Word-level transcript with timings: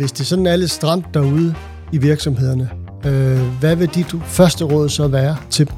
hvis 0.00 0.12
det 0.12 0.26
sådan 0.26 0.46
er 0.46 0.56
lidt 0.56 0.70
stramt 0.70 1.14
derude 1.14 1.54
i 1.92 1.98
virksomhederne, 1.98 2.70
øh, 3.06 3.40
hvad 3.60 3.76
vil 3.76 3.88
dit 3.88 4.14
første 4.24 4.64
råd 4.64 4.88
så 4.88 5.08
være 5.08 5.36
til 5.50 5.66
dem? 5.68 5.74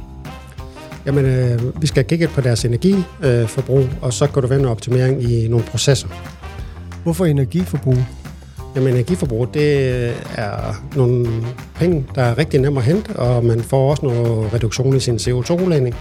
Jamen, 1.06 1.24
øh, 1.24 1.82
vi 1.82 1.86
skal 1.86 2.04
kigge 2.04 2.28
på 2.28 2.40
deres 2.40 2.64
energiforbrug, 2.64 3.78
øh, 3.78 4.02
og 4.02 4.12
så 4.12 4.26
kan 4.26 4.42
du 4.42 4.48
vende 4.48 4.68
optimering 4.68 5.22
i 5.22 5.48
nogle 5.48 5.64
processer. 5.64 6.08
Hvorfor 7.02 7.24
energiforbrug? 7.24 7.96
Jamen, 8.76 8.88
energiforbrug, 8.92 9.54
det 9.54 10.08
er 10.34 10.82
nogle 10.96 11.26
penge, 11.74 12.06
der 12.14 12.22
er 12.22 12.38
rigtig 12.38 12.60
nemme 12.60 12.80
at 12.80 12.86
hente, 12.86 13.16
og 13.16 13.44
man 13.44 13.60
får 13.60 13.90
også 13.90 14.06
noget 14.06 14.54
reduktion 14.54 14.96
i 14.96 15.00
sin 15.00 15.16
CO2-udledning, 15.16 15.94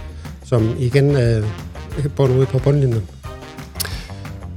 som 0.44 0.74
igen 0.78 1.16
øh, 1.16 1.44
bunder 2.16 2.36
ud 2.36 2.46
på 2.46 2.58
bundlinjen. 2.58 3.02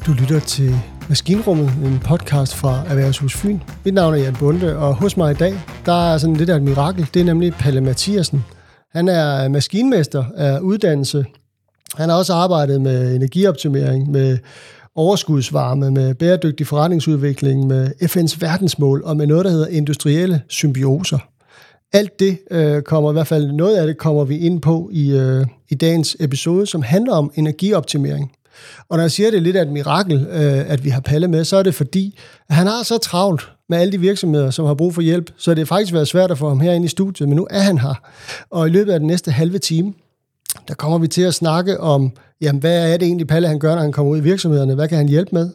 Du 0.05 0.11
lytter 0.11 0.39
til 0.39 0.75
Maskinrummet, 1.09 1.71
en 1.83 1.99
podcast 1.99 2.55
fra 2.55 2.83
Erhvervshus 2.87 3.35
Fyn. 3.35 3.59
Mit 3.83 3.93
navn 3.93 4.13
er 4.13 4.17
Jan 4.17 4.35
Bunde, 4.39 4.77
og 4.77 4.95
hos 4.95 5.17
mig 5.17 5.31
i 5.31 5.35
dag, 5.35 5.53
der 5.85 6.13
er 6.13 6.17
sådan 6.17 6.35
lidt 6.35 6.49
af 6.49 6.55
et 6.55 6.63
mirakel. 6.63 7.07
Det 7.13 7.19
er 7.19 7.25
nemlig 7.25 7.53
Palle 7.53 7.81
Mathiasen. 7.81 8.45
Han 8.91 9.07
er 9.07 9.47
maskinmester 9.47 10.25
af 10.35 10.59
uddannelse. 10.59 11.25
Han 11.95 12.09
har 12.09 12.17
også 12.17 12.33
arbejdet 12.33 12.81
med 12.81 13.15
energioptimering, 13.15 14.11
med 14.11 14.37
overskudsvarme, 14.95 15.91
med 15.91 16.15
bæredygtig 16.15 16.67
forretningsudvikling, 16.67 17.67
med 17.67 17.91
FN's 18.01 18.37
verdensmål 18.39 19.01
og 19.05 19.17
med 19.17 19.27
noget, 19.27 19.45
der 19.45 19.51
hedder 19.51 19.67
industrielle 19.67 20.41
symbioser. 20.47 21.19
Alt 21.93 22.19
det 22.19 22.39
øh, 22.51 22.81
kommer, 22.81 23.11
i 23.11 23.13
hvert 23.13 23.27
fald 23.27 23.51
noget 23.51 23.77
af 23.77 23.87
det, 23.87 23.97
kommer 23.97 24.23
vi 24.23 24.37
ind 24.37 24.61
på 24.61 24.89
i, 24.93 25.11
øh, 25.11 25.45
i 25.69 25.75
dagens 25.75 26.17
episode, 26.19 26.65
som 26.65 26.81
handler 26.81 27.13
om 27.13 27.31
energioptimering. 27.35 28.31
Og 28.89 28.97
når 28.97 29.03
jeg 29.03 29.11
siger, 29.11 29.27
at 29.27 29.33
det 29.33 29.37
er 29.37 29.43
lidt 29.43 29.55
af 29.55 29.61
et 29.61 29.71
mirakel, 29.71 30.27
øh, 30.31 30.71
at 30.71 30.83
vi 30.83 30.89
har 30.89 31.01
Palle 31.01 31.27
med, 31.27 31.43
så 31.43 31.57
er 31.57 31.63
det 31.63 31.75
fordi, 31.75 32.19
at 32.49 32.55
han 32.55 32.67
har 32.67 32.83
så 32.83 32.97
travlt 32.97 33.51
med 33.69 33.77
alle 33.77 33.91
de 33.91 33.99
virksomheder, 33.99 34.49
som 34.49 34.65
har 34.65 34.73
brug 34.73 34.93
for 34.93 35.01
hjælp, 35.01 35.31
så 35.37 35.51
det 35.51 35.57
har 35.57 35.65
faktisk 35.65 35.93
været 35.93 36.07
svært 36.07 36.31
at 36.31 36.37
få 36.37 36.47
ham 36.47 36.59
herinde 36.59 36.85
i 36.85 36.87
studiet, 36.87 37.29
men 37.29 37.35
nu 37.35 37.47
er 37.49 37.59
han 37.59 37.77
her. 37.77 37.93
Og 38.49 38.67
i 38.67 38.69
løbet 38.69 38.91
af 38.91 38.99
den 38.99 39.07
næste 39.07 39.31
halve 39.31 39.57
time, 39.57 39.93
der 40.67 40.73
kommer 40.73 40.97
vi 40.97 41.07
til 41.07 41.21
at 41.21 41.33
snakke 41.33 41.79
om, 41.79 42.11
jamen 42.41 42.59
hvad 42.59 42.93
er 42.93 42.97
det 42.97 43.05
egentlig, 43.05 43.27
Palle 43.27 43.47
han 43.47 43.59
gør, 43.59 43.75
når 43.75 43.81
han 43.81 43.91
kommer 43.91 44.11
ud 44.11 44.17
i 44.17 44.21
virksomhederne? 44.21 44.75
Hvad 44.75 44.87
kan 44.87 44.97
han 44.97 45.09
hjælpe 45.09 45.29
med? 45.33 45.49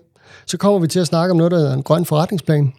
Så 0.46 0.56
kommer 0.56 0.78
vi 0.78 0.86
til 0.86 1.00
at 1.00 1.06
snakke 1.06 1.30
om 1.30 1.36
noget, 1.36 1.52
der 1.52 1.58
hedder 1.58 1.74
en 1.74 1.83
grøn 1.83 2.05
forretningsplan. 2.05 2.72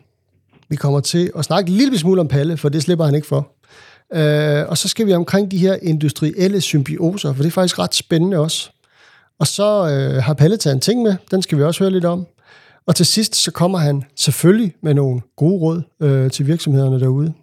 Vi 0.70 0.76
kommer 0.76 1.00
til 1.00 1.32
at 1.38 1.46
snakke 1.46 1.70
en 1.70 1.78
lille 1.78 1.98
smule 1.98 2.22
om 2.22 2.28
Palle, 2.28 2.58
for 2.58 2.70
det 2.70 2.84
slipper 2.84 3.06
han 3.06 3.16
ikke 3.16 3.28
for. 3.28 3.52
Øh, 4.14 4.66
og 4.68 4.78
så 4.78 4.88
skal 4.88 5.08
vi 5.08 5.14
omkring 5.14 5.52
de 5.52 5.58
her 5.58 5.78
industrielle 5.82 6.62
symbioser, 6.62 7.34
for 7.34 7.44
det 7.44 7.50
er 7.50 7.52
faktisk 7.54 7.80
ret 7.80 7.96
spændende 7.96 8.38
også. 8.38 8.72
Og 9.42 9.48
så 9.48 9.90
øh, 9.90 10.24
har 10.24 10.34
Palle 10.34 10.58
taget 10.58 10.74
en 10.74 10.80
ting 10.80 11.02
med, 11.02 11.16
den 11.32 11.42
skal 11.42 11.58
vi 11.58 11.64
også 11.64 11.84
høre 11.84 11.92
lidt 11.92 12.06
om. 12.06 12.28
Og 12.88 12.96
til 12.96 13.06
sidst, 13.06 13.36
så 13.36 13.52
kommer 13.52 13.78
han 13.78 14.04
selvfølgelig 14.16 14.74
med 14.84 14.94
nogle 14.94 15.22
gode 15.36 15.60
råd 15.60 15.82
øh, 16.02 16.32
til 16.32 16.48
virksomhederne 16.48 17.00
derude. 17.00 17.34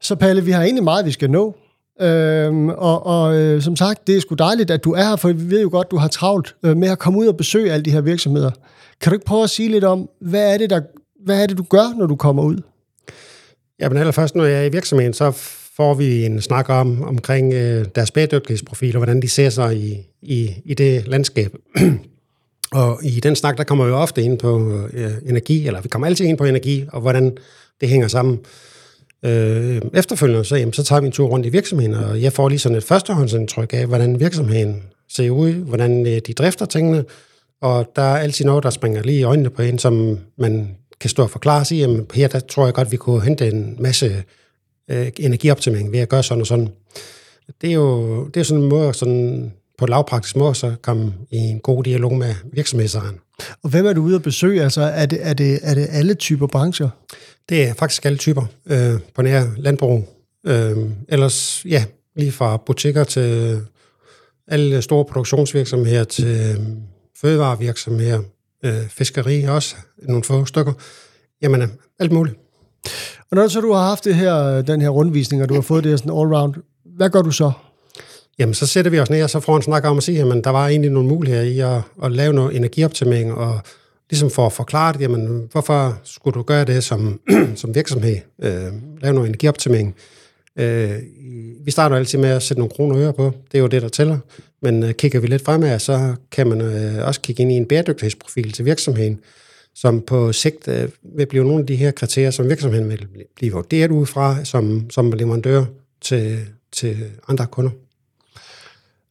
Så 0.00 0.14
Palle, 0.14 0.44
vi 0.44 0.50
har 0.50 0.62
egentlig 0.62 0.84
meget, 0.84 1.06
vi 1.06 1.10
skal 1.10 1.30
nå. 1.30 1.56
Øhm, 2.00 2.68
og 2.68 3.06
og 3.06 3.36
øh, 3.36 3.62
som 3.62 3.76
sagt, 3.76 4.06
det 4.06 4.16
er 4.16 4.20
sgu 4.20 4.34
dejligt, 4.34 4.70
at 4.70 4.84
du 4.84 4.92
er 4.92 5.02
her, 5.02 5.16
for 5.16 5.28
vi 5.32 5.50
ved 5.50 5.62
jo 5.62 5.68
godt, 5.72 5.90
du 5.90 5.96
har 5.96 6.08
travlt 6.08 6.56
øh, 6.62 6.76
med 6.76 6.88
at 6.88 6.98
komme 6.98 7.18
ud 7.18 7.26
og 7.26 7.36
besøge 7.36 7.72
alle 7.72 7.84
de 7.84 7.90
her 7.90 8.00
virksomheder. 8.00 8.50
Kan 9.00 9.10
du 9.10 9.14
ikke 9.14 9.26
prøve 9.26 9.42
at 9.42 9.50
sige 9.50 9.68
lidt 9.68 9.84
om, 9.84 10.08
hvad 10.20 10.54
er 10.54 10.58
det, 10.58 10.70
der, 10.70 10.80
hvad 11.24 11.42
er 11.42 11.46
det 11.46 11.58
du 11.58 11.62
gør, 11.62 11.98
når 11.98 12.06
du 12.06 12.16
kommer 12.16 12.42
ud? 12.42 12.56
Jamen 13.80 13.98
allerførst, 13.98 14.34
når 14.34 14.44
jeg 14.44 14.60
er 14.60 14.64
i 14.64 14.72
virksomheden, 14.72 15.14
så 15.14 15.32
får 15.80 15.94
vi 15.94 16.24
en 16.24 16.40
snak 16.40 16.68
om 16.68 17.02
omkring 17.02 17.54
øh, 17.54 17.84
deres 17.94 18.10
bæredygtighedsprofil, 18.10 18.96
og 18.96 18.98
hvordan 18.98 19.22
de 19.22 19.28
ser 19.28 19.50
sig 19.50 19.76
i, 19.76 20.06
i, 20.22 20.50
i 20.64 20.74
det 20.74 21.08
landskab. 21.08 21.54
og 22.72 22.98
i 23.04 23.20
den 23.20 23.36
snak, 23.36 23.58
der 23.58 23.64
kommer 23.64 23.86
vi 23.86 23.92
ofte 23.92 24.22
ind 24.22 24.38
på 24.38 24.80
øh, 24.92 25.10
energi, 25.26 25.66
eller 25.66 25.80
vi 25.80 25.88
kommer 25.88 26.06
altid 26.06 26.24
ind 26.24 26.38
på 26.38 26.44
energi, 26.44 26.84
og 26.92 27.00
hvordan 27.00 27.36
det 27.80 27.88
hænger 27.88 28.08
sammen. 28.08 28.38
Øh, 29.22 29.80
efterfølgende, 29.94 30.44
så, 30.44 30.56
jamen, 30.56 30.72
så 30.72 30.84
tager 30.84 31.00
vi 31.00 31.06
en 31.06 31.12
tur 31.12 31.28
rundt 31.28 31.46
i 31.46 31.48
virksomheden, 31.48 31.94
og 31.94 32.22
jeg 32.22 32.32
får 32.32 32.48
lige 32.48 32.58
sådan 32.58 32.78
et 32.78 32.84
førstehåndsindtryk 32.84 33.74
af, 33.74 33.86
hvordan 33.86 34.20
virksomheden 34.20 34.82
ser 35.08 35.30
ud, 35.30 35.52
hvordan 35.52 36.06
øh, 36.06 36.20
de 36.26 36.32
drifter 36.32 36.66
tingene, 36.66 37.04
og 37.60 37.92
der 37.96 38.02
er 38.02 38.16
altid 38.16 38.44
noget, 38.44 38.64
der 38.64 38.70
springer 38.70 39.02
lige 39.02 39.18
i 39.18 39.22
øjnene 39.22 39.50
på 39.50 39.62
en, 39.62 39.78
som 39.78 40.18
man 40.38 40.76
kan 41.00 41.10
stå 41.10 41.22
og 41.22 41.30
forklare 41.30 41.60
og 41.60 41.66
sige, 41.66 41.80
jamen 41.80 42.06
her 42.14 42.28
der 42.28 42.40
tror 42.40 42.64
jeg 42.64 42.74
godt, 42.74 42.92
vi 42.92 42.96
kunne 42.96 43.22
hente 43.22 43.48
en 43.48 43.76
masse 43.78 44.24
øh, 44.90 45.10
energioptimering 45.18 45.92
ved 45.92 45.98
at 45.98 46.08
gøre 46.08 46.22
sådan 46.22 46.40
og 46.40 46.46
sådan. 46.46 46.68
Det 47.60 47.70
er 47.70 47.74
jo 47.74 48.24
det 48.26 48.40
er 48.40 48.44
sådan 48.44 48.62
en 48.62 48.68
måde, 48.68 48.94
sådan, 48.94 49.52
på 49.78 49.86
lavpraktisk 49.86 50.36
måde, 50.36 50.54
så 50.54 50.74
komme 50.82 51.14
i 51.30 51.36
en 51.36 51.60
god 51.60 51.84
dialog 51.84 52.16
med 52.16 52.34
virksomhedsejeren. 52.52 53.18
Og 53.62 53.70
hvem 53.70 53.86
er 53.86 53.92
du 53.92 54.02
ude 54.02 54.16
at 54.16 54.22
besøge? 54.22 54.62
Altså, 54.62 54.80
er 54.80 55.06
det, 55.06 55.18
er 55.22 55.32
det, 55.32 55.58
er 55.62 55.74
det 55.74 55.86
alle 55.90 56.14
typer 56.14 56.46
brancher? 56.46 56.88
Det 57.48 57.68
er 57.68 57.74
faktisk 57.74 58.04
alle 58.04 58.18
typer 58.18 58.44
øh, 58.66 59.00
på 59.14 59.22
nær 59.22 59.44
landbrug. 59.56 60.08
Øh, 60.46 60.76
ellers, 61.08 61.64
ja, 61.64 61.84
lige 62.16 62.32
fra 62.32 62.56
butikker 62.56 63.04
til 63.04 63.60
alle 64.48 64.82
store 64.82 65.04
produktionsvirksomheder 65.04 66.04
til 66.04 66.26
øh, 66.26 66.66
fødevarevirksomheder, 67.20 68.22
øh, 68.64 68.88
fiskeri 68.88 69.42
også, 69.44 69.76
nogle 70.02 70.24
få 70.24 70.44
stykker. 70.44 70.72
Jamen, 71.42 71.72
alt 71.98 72.12
muligt. 72.12 72.36
Og 73.30 73.36
når 73.36 73.48
så 73.48 73.60
du 73.60 73.72
har 73.72 73.88
haft 73.88 74.04
det 74.04 74.14
her, 74.14 74.62
den 74.62 74.80
her 74.80 74.88
rundvisning, 74.88 75.42
og 75.42 75.48
du 75.48 75.54
har 75.54 75.60
fået 75.60 75.84
det 75.84 75.92
her 75.92 75.96
sådan 75.96 76.12
all-round, 76.12 76.52
hvad 76.96 77.10
gør 77.10 77.22
du 77.22 77.30
så? 77.30 77.52
Jamen, 78.38 78.54
så 78.54 78.66
sætter 78.66 78.90
vi 78.90 79.00
os 79.00 79.10
ned, 79.10 79.22
og 79.22 79.30
så 79.30 79.40
får 79.40 79.56
en 79.56 79.62
snak 79.62 79.84
om 79.84 79.96
at 79.96 80.02
sige, 80.02 80.20
at 80.20 80.44
der 80.44 80.50
var 80.50 80.68
egentlig 80.68 80.90
nogle 80.90 81.08
muligheder 81.08 81.42
i 81.42 81.60
at, 81.60 81.80
at 82.04 82.12
lave 82.12 82.32
noget 82.32 82.56
energioptimering, 82.56 83.34
og 83.34 83.60
ligesom 84.10 84.30
for 84.30 84.46
at 84.46 84.52
forklare 84.52 84.92
det, 84.92 85.00
jamen, 85.00 85.48
hvorfor 85.52 85.98
skulle 86.04 86.34
du 86.34 86.42
gøre 86.42 86.64
det 86.64 86.84
som, 86.84 87.20
som 87.56 87.74
virksomhed? 87.74 88.16
Øh, 88.42 88.72
lave 89.02 89.14
noget 89.14 89.28
energioptimering. 89.28 89.94
Øh, 90.56 90.92
vi 91.64 91.70
starter 91.70 91.96
altid 91.96 92.18
med 92.18 92.28
at 92.28 92.42
sætte 92.42 92.60
nogle 92.60 92.74
kroner 92.76 92.96
og 92.96 93.02
øre 93.02 93.12
på. 93.12 93.32
Det 93.52 93.58
er 93.58 93.62
jo 93.62 93.66
det, 93.66 93.82
der 93.82 93.88
tæller. 93.88 94.18
Men 94.62 94.82
øh, 94.82 94.92
kigger 94.92 95.20
vi 95.20 95.26
lidt 95.26 95.44
fremad, 95.44 95.78
så 95.78 96.14
kan 96.32 96.46
man 96.46 96.60
øh, 96.60 97.06
også 97.06 97.20
kigge 97.20 97.42
ind 97.42 97.52
i 97.52 97.54
en 97.54 97.66
bæredygtighedsprofil 97.66 98.52
til 98.52 98.64
virksomheden, 98.64 99.20
som 99.80 100.00
på 100.00 100.32
sigt 100.32 100.68
øh, 100.68 100.88
vil 101.16 101.26
blive 101.26 101.44
nogle 101.44 101.60
af 101.60 101.66
de 101.66 101.76
her 101.76 101.90
kriterier, 101.90 102.30
som 102.30 102.48
virksomheden 102.48 102.88
vil 102.88 103.06
blive 103.36 103.52
vurderet 103.52 103.90
ud 103.90 104.06
fra 104.06 104.44
som, 104.44 104.90
som 104.90 105.12
leverandør 105.12 105.64
til, 106.00 106.38
til 106.72 106.96
andre 107.28 107.46
kunder. 107.46 107.70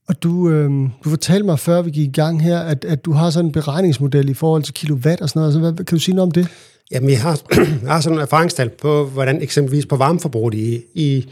Og 0.07 0.23
du, 0.23 0.49
øh, 0.49 0.69
du 1.03 1.09
fortalte 1.09 1.45
mig 1.45 1.59
før 1.59 1.81
vi 1.81 1.91
gik 1.91 2.07
i 2.07 2.11
gang 2.11 2.43
her, 2.43 2.59
at, 2.59 2.85
at 2.85 3.05
du 3.05 3.11
har 3.11 3.29
sådan 3.29 3.45
en 3.45 3.51
beregningsmodel 3.51 4.29
i 4.29 4.33
forhold 4.33 4.63
til 4.63 4.73
kilowatt 4.73 5.21
og 5.21 5.29
sådan 5.29 5.39
noget. 5.39 5.47
Altså, 5.47 5.59
hvad, 5.59 5.73
kan 5.73 5.97
du 5.97 5.99
sige 5.99 6.15
noget 6.15 6.27
om 6.27 6.31
det? 6.31 6.47
Jamen, 6.91 7.09
jeg 7.09 7.21
har, 7.21 7.41
jeg 7.83 7.91
har 7.91 8.01
sådan 8.01 8.17
en 8.17 8.21
erfaringstal 8.21 8.69
på, 8.69 9.05
hvordan 9.05 9.41
eksempelvis 9.41 9.85
på 9.85 9.95
varmeforbruget 9.95 10.53
i, 10.53 10.81
i, 10.93 11.29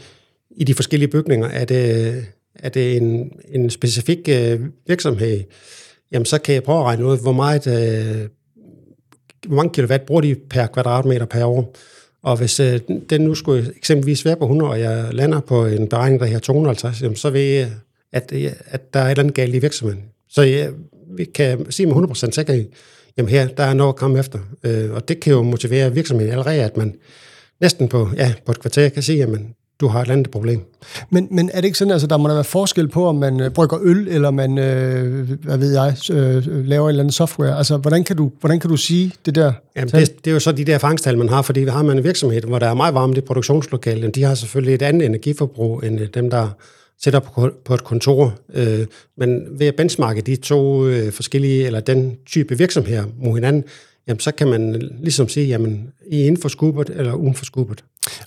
i 0.50 0.64
de 0.64 0.74
forskellige 0.74 1.08
bygninger, 1.08 1.48
er 1.48 1.64
det, 1.64 2.24
er 2.54 2.68
det 2.68 2.96
en, 2.96 3.32
en 3.48 3.70
specifik 3.70 4.28
øh, 4.28 4.60
virksomhed, 4.86 5.40
jamen 6.12 6.26
så 6.26 6.38
kan 6.38 6.54
jeg 6.54 6.62
prøve 6.62 6.78
at 6.78 6.84
regne 6.84 7.06
ud, 7.06 7.18
hvor 7.18 7.32
meget 7.32 7.66
øh, 7.66 8.28
hvor 9.46 9.56
mange 9.56 9.72
kilowatt 9.74 10.06
bruger 10.06 10.20
de 10.20 10.34
per 10.50 10.66
kvadratmeter 10.66 11.26
per 11.26 11.44
år. 11.44 11.74
Og 12.22 12.36
hvis 12.36 12.60
øh, 12.60 12.80
den 13.10 13.20
nu 13.20 13.34
skulle 13.34 13.72
eksempelvis 13.76 14.24
være 14.24 14.36
på 14.36 14.44
100, 14.44 14.70
og 14.70 14.80
jeg 14.80 15.08
lander 15.12 15.40
på 15.40 15.66
en 15.66 15.88
beregning, 15.88 16.20
der 16.20 16.26
her 16.26 16.38
250, 16.38 17.02
jamen, 17.02 17.16
så 17.16 17.30
ved 17.30 17.40
jeg, 17.40 17.70
at, 18.12 18.32
øh, 18.34 18.52
at 18.66 18.94
der 18.94 19.00
er 19.00 19.04
et 19.04 19.10
eller 19.10 19.22
andet 19.22 19.34
galt 19.34 19.54
i 19.54 19.58
virksomheden. 19.58 20.02
Så 20.28 20.42
ja, 20.42 20.68
vi 21.16 21.24
kan 21.24 21.70
sige 21.70 21.86
med 21.86 21.94
100% 21.94 22.30
sikkerhed, 22.30 22.64
jamen 23.16 23.28
her, 23.28 23.48
der 23.48 23.64
er 23.64 23.74
noget 23.74 23.92
at 23.92 23.96
komme 23.96 24.18
efter. 24.18 24.38
Øh, 24.64 24.92
og 24.92 25.08
det 25.08 25.20
kan 25.20 25.32
jo 25.32 25.42
motivere 25.42 25.94
virksomheden 25.94 26.32
allerede, 26.32 26.62
at 26.62 26.76
man 26.76 26.94
næsten 27.60 27.88
på, 27.88 28.08
ja, 28.16 28.34
på 28.46 28.52
et 28.52 28.60
kvarter 28.60 28.88
kan 28.88 29.02
sige, 29.02 29.18
jamen 29.18 29.54
du 29.80 29.86
har 29.86 30.02
et 30.02 30.10
andet 30.10 30.30
problem. 30.30 30.60
Men, 31.10 31.28
men 31.30 31.50
er 31.52 31.60
det 31.60 31.64
ikke 31.64 31.78
sådan, 31.78 31.92
altså 31.92 32.06
der 32.06 32.16
må 32.16 32.28
der 32.28 32.34
være 32.34 32.44
forskel 32.44 32.88
på, 32.88 33.06
om 33.06 33.16
man 33.16 33.40
øh, 33.40 33.50
brygger 33.50 33.78
øl, 33.82 34.08
eller 34.08 34.30
man, 34.30 34.58
øh, 34.58 35.30
hvad 35.42 35.58
ved 35.58 35.72
jeg, 35.72 35.96
øh, 36.12 36.66
laver 36.66 36.86
et 36.86 36.90
eller 36.90 37.02
andet 37.02 37.14
software? 37.14 37.56
Altså, 37.58 37.76
hvordan 37.76 38.04
kan 38.04 38.16
du, 38.16 38.30
hvordan 38.40 38.60
kan 38.60 38.70
du 38.70 38.76
sige 38.76 39.12
det 39.26 39.34
der? 39.34 39.52
Jamen, 39.76 39.88
det, 39.88 40.24
det 40.24 40.30
er 40.30 40.34
jo 40.34 40.40
så 40.40 40.52
de 40.52 40.64
der 40.64 40.78
fangstal, 40.78 41.18
man 41.18 41.28
har, 41.28 41.42
fordi 41.42 41.60
vi 41.60 41.70
har 41.70 41.82
man 41.82 41.98
en 41.98 42.04
virksomhed, 42.04 42.42
hvor 42.42 42.58
der 42.58 42.66
er 42.66 42.74
meget 42.74 42.94
varmt 42.94 43.18
i 43.18 43.20
produktionslokale. 43.20 44.08
De 44.08 44.22
har 44.22 44.34
selvfølgelig 44.34 44.74
et 44.74 44.82
andet 44.82 45.06
energiforbrug, 45.06 45.82
end 45.84 46.00
øh, 46.00 46.08
dem, 46.14 46.30
der 46.30 46.48
sætter 47.02 47.20
på, 47.20 47.50
på 47.64 47.74
et 47.74 47.84
kontor. 47.84 48.34
Øh, 48.54 48.86
men 49.16 49.40
ved 49.50 49.66
at 49.66 49.76
benchmarke 49.76 50.20
de 50.20 50.36
to 50.36 50.86
øh, 50.86 51.12
forskellige, 51.12 51.66
eller 51.66 51.80
den 51.80 52.16
type 52.26 52.58
virksomheder 52.58 53.04
mod 53.18 53.34
hinanden, 53.34 53.64
jamen 54.08 54.20
så 54.20 54.32
kan 54.32 54.48
man 54.48 54.90
ligesom 55.02 55.28
sige, 55.28 55.46
jamen 55.46 55.88
I 56.10 56.20
er 56.20 56.26
inden 56.26 56.42
for 56.42 56.48
skubet 56.48 56.90
eller 56.94 57.12
uden 57.12 57.34
for 57.34 57.44
skubet. 57.44 57.84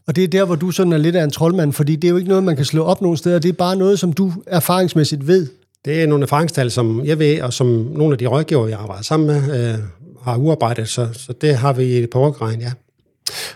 Og 0.07 0.15
det 0.15 0.23
er 0.23 0.27
der, 0.27 0.45
hvor 0.45 0.55
du 0.55 0.71
sådan 0.71 0.93
er 0.93 0.97
lidt 0.97 1.15
af 1.15 1.23
en 1.23 1.31
troldmand, 1.31 1.73
fordi 1.73 1.95
det 1.95 2.07
er 2.07 2.09
jo 2.11 2.17
ikke 2.17 2.29
noget, 2.29 2.43
man 2.43 2.55
kan 2.55 2.65
slå 2.65 2.83
op 2.83 3.01
nogen 3.01 3.17
steder. 3.17 3.39
Det 3.39 3.49
er 3.49 3.53
bare 3.53 3.75
noget, 3.75 3.99
som 3.99 4.13
du 4.13 4.33
erfaringsmæssigt 4.47 5.27
ved. 5.27 5.47
Det 5.85 6.01
er 6.01 6.07
nogle 6.07 6.23
erfaringstal, 6.23 6.71
som 6.71 7.05
jeg 7.05 7.19
ved, 7.19 7.41
og 7.41 7.53
som 7.53 7.67
nogle 7.67 8.13
af 8.13 8.17
de 8.17 8.27
rådgiver, 8.27 8.67
jeg 8.67 8.79
arbejder 8.79 9.03
sammen 9.03 9.27
med, 9.27 9.71
øh, 9.73 9.79
har 10.23 10.37
uarbejdet, 10.37 10.89
så, 10.89 11.07
så 11.13 11.33
det 11.41 11.55
har 11.55 11.73
vi 11.73 12.07
på 12.11 12.19
overgrejen, 12.19 12.61
ja. 12.61 12.71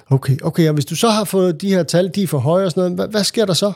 Okay, 0.10 0.38
okay, 0.44 0.68
og 0.68 0.74
hvis 0.74 0.86
du 0.86 0.96
så 0.96 1.10
har 1.10 1.24
fået 1.24 1.62
de 1.62 1.70
her 1.70 1.84
tal, 1.84 2.12
de 2.16 2.24
er 2.24 2.28
for 2.28 2.38
høje 2.38 2.66
og 2.66 2.72
sådan 2.72 2.82
noget, 2.82 2.96
hvad, 2.96 3.08
hvad 3.08 3.24
sker 3.24 3.46
der 3.46 3.54
så? 3.54 3.72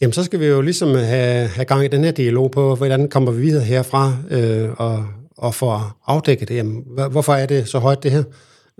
Jamen, 0.00 0.12
så 0.12 0.24
skal 0.24 0.40
vi 0.40 0.46
jo 0.46 0.60
ligesom 0.60 0.94
have, 0.94 1.48
have 1.48 1.64
gang 1.64 1.84
i 1.84 1.88
den 1.88 2.04
her 2.04 2.10
dialog 2.10 2.50
på, 2.50 2.74
hvordan 2.74 3.08
kommer 3.08 3.32
vi 3.32 3.40
videre 3.40 3.64
herfra, 3.64 4.16
øh, 4.30 4.68
og, 4.76 5.04
og 5.40 5.54
få 5.54 5.80
afdækket 6.06 6.48
det. 6.48 6.54
Jamen, 6.54 6.84
hvorfor 7.10 7.34
er 7.34 7.46
det 7.46 7.68
så 7.68 7.78
højt, 7.78 8.02
det 8.02 8.10
her 8.10 8.22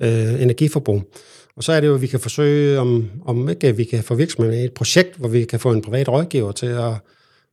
øh, 0.01 0.43
energiforbrug? 0.43 1.03
Og 1.57 1.65
så 1.65 1.73
er 1.73 1.81
det 1.81 1.89
jo, 1.89 1.95
at 1.95 2.03
vi 2.03 2.07
kan 2.07 2.21
forsøge, 2.21 2.79
om, 2.79 3.11
om 3.25 3.49
ikke 3.49 3.77
vi 3.77 3.85
kan 3.85 4.03
få 4.03 4.15
virksomheden 4.15 4.61
i 4.61 4.65
et 4.65 4.73
projekt, 4.73 5.17
hvor 5.17 5.29
vi 5.29 5.45
kan 5.45 5.61
få 5.61 5.73
en 5.73 5.83
privat 5.83 6.09
rådgiver 6.09 6.53
til 6.53 6.67
at, 6.67 6.93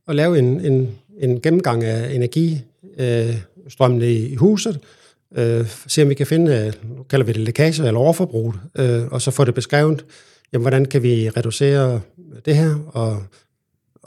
at 0.08 0.16
lave 0.16 0.40
en, 0.40 0.66
en, 0.66 0.90
en 1.20 1.42
gennemgang 1.42 1.84
af 1.84 2.14
energistrømmene 2.14 4.06
øh, 4.06 4.12
i 4.12 4.36
huset, 4.36 4.80
øh, 5.38 5.66
se 5.88 6.02
om 6.02 6.10
vi 6.10 6.14
kan 6.14 6.28
finde, 6.28 6.52
øh, 6.56 6.98
nu 6.98 7.04
kalder 7.04 7.26
vi 7.26 7.32
det 7.32 7.42
lækage 7.42 7.88
eller 7.88 8.00
overforbrug, 8.00 8.54
øh, 8.78 9.08
og 9.08 9.22
så 9.22 9.32
få 9.32 9.44
det 9.44 9.54
beskrevet, 9.54 10.06
jamen, 10.54 10.64
hvordan 10.64 10.86
kan 10.86 11.04
vi 11.04 11.30
reducere 11.30 12.02
det 12.46 12.56
her, 12.56 12.76
og, 12.88 13.24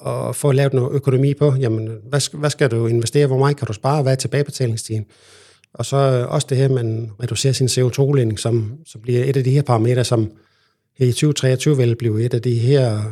og 0.01 0.37
få 0.37 0.53
lavet 0.53 0.73
noget 0.73 0.93
økonomi 0.93 1.35
på, 1.35 1.55
jamen, 1.61 1.91
hvad, 2.09 2.39
hvad 2.39 2.51
skal 2.51 2.71
du 2.71 2.87
investere, 2.87 3.27
hvor 3.27 3.39
meget 3.39 3.57
kan 3.57 3.67
du 3.67 3.73
spare, 3.73 4.03
hvad 4.03 4.13
er 4.13 4.17
tilbagebetalingstiden? 4.17 5.07
Og 5.75 5.87
så 5.87 6.27
også 6.29 6.47
det 6.51 6.59
her, 6.59 6.69
man 6.69 7.11
reducerer 7.23 7.53
sin 7.53 7.67
CO2-udledning, 7.67 8.39
som, 8.39 8.73
som 8.87 9.01
bliver 9.01 9.25
et 9.25 9.37
af 9.37 9.45
de 9.45 9.51
her 9.51 9.63
parametre, 9.63 10.05
som 10.05 10.31
i 10.99 11.13
2023 11.13 11.77
vil 11.77 11.97
blive 11.97 12.25
et 12.25 12.35
af 12.35 12.43
de 12.43 12.55
her 12.55 13.03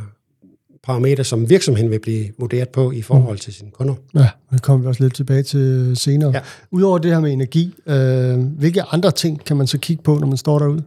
parametre, 0.83 1.25
som 1.25 1.51
virksomheden 1.51 1.91
vil 1.91 1.99
blive 1.99 2.29
vurderet 2.39 2.69
på 2.69 2.93
i 2.93 3.03
forhold 3.03 3.39
til 3.39 3.55
sine 3.55 3.71
kunder. 3.71 3.95
Ja, 4.15 4.29
det 4.53 4.63
kommer 4.63 4.83
vi 4.83 4.89
også 4.89 5.03
lidt 5.03 5.15
tilbage 5.15 5.43
til 5.43 5.93
senere. 5.97 6.31
Ja. 6.35 6.41
Udover 6.71 6.99
det 6.99 7.11
her 7.11 7.21
med 7.21 7.33
energi, 7.33 7.75
øh, 7.87 8.39
hvilke 8.39 8.83
andre 8.83 9.11
ting 9.11 9.45
kan 9.45 9.57
man 9.57 9.67
så 9.67 9.79
kigge 9.79 10.03
på, 10.03 10.19
når 10.19 10.27
man 10.27 10.37
står 10.37 10.59
derude? 10.59 10.83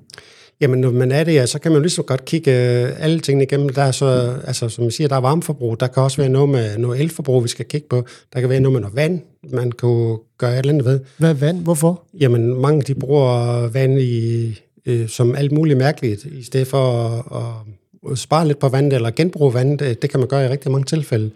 Jamen, 0.61 0.81
når 0.81 0.91
man 0.91 1.11
er 1.11 1.23
det, 1.23 1.33
ja, 1.33 1.45
så 1.45 1.59
kan 1.59 1.71
man 1.71 1.81
lige 1.81 1.91
så 1.91 2.01
godt 2.01 2.25
kigge 2.25 2.51
øh, 2.51 3.03
alle 3.03 3.19
tingene 3.19 3.43
igennem. 3.43 3.69
Der 3.69 3.81
er 3.81 3.91
så, 3.91 4.35
altså, 4.47 4.69
som 4.69 4.83
jeg 4.83 4.93
siger, 4.93 5.07
der 5.07 5.15
er 5.15 5.19
varmeforbrug. 5.19 5.79
Der 5.79 5.87
kan 5.87 6.03
også 6.03 6.17
være 6.17 6.29
noget 6.29 6.49
med 6.49 6.77
noget 6.77 7.01
elforbrug, 7.01 7.43
vi 7.43 7.47
skal 7.47 7.65
kigge 7.65 7.87
på. 7.89 8.05
Der 8.33 8.39
kan 8.39 8.49
være 8.49 8.59
noget 8.59 8.73
med 8.73 8.81
noget 8.81 8.95
vand, 8.95 9.21
man 9.51 9.71
kan 9.71 10.17
gøre 10.37 10.53
et 10.53 10.57
eller 10.57 10.73
andet 10.73 10.85
ved. 10.85 10.99
Hvad 11.17 11.33
vand? 11.33 11.63
Hvorfor? 11.63 12.03
Jamen, 12.19 12.61
mange 12.61 12.81
de 12.81 12.95
bruger 12.95 13.67
vand 13.67 13.99
i, 13.99 14.59
øh, 14.85 15.07
som 15.07 15.35
alt 15.35 15.51
muligt 15.51 15.77
mærkeligt, 15.77 16.25
i 16.25 16.43
stedet 16.43 16.67
for 16.67 17.07
at, 17.35 18.11
at 18.11 18.17
spare 18.17 18.47
lidt 18.47 18.59
på 18.59 18.69
vand 18.69 18.93
eller 18.93 19.11
genbruge 19.11 19.53
vand. 19.53 19.79
Det, 19.79 20.01
det 20.01 20.09
kan 20.09 20.19
man 20.19 20.29
gøre 20.29 20.45
i 20.45 20.49
rigtig 20.49 20.71
mange 20.71 20.85
tilfælde. 20.85 21.31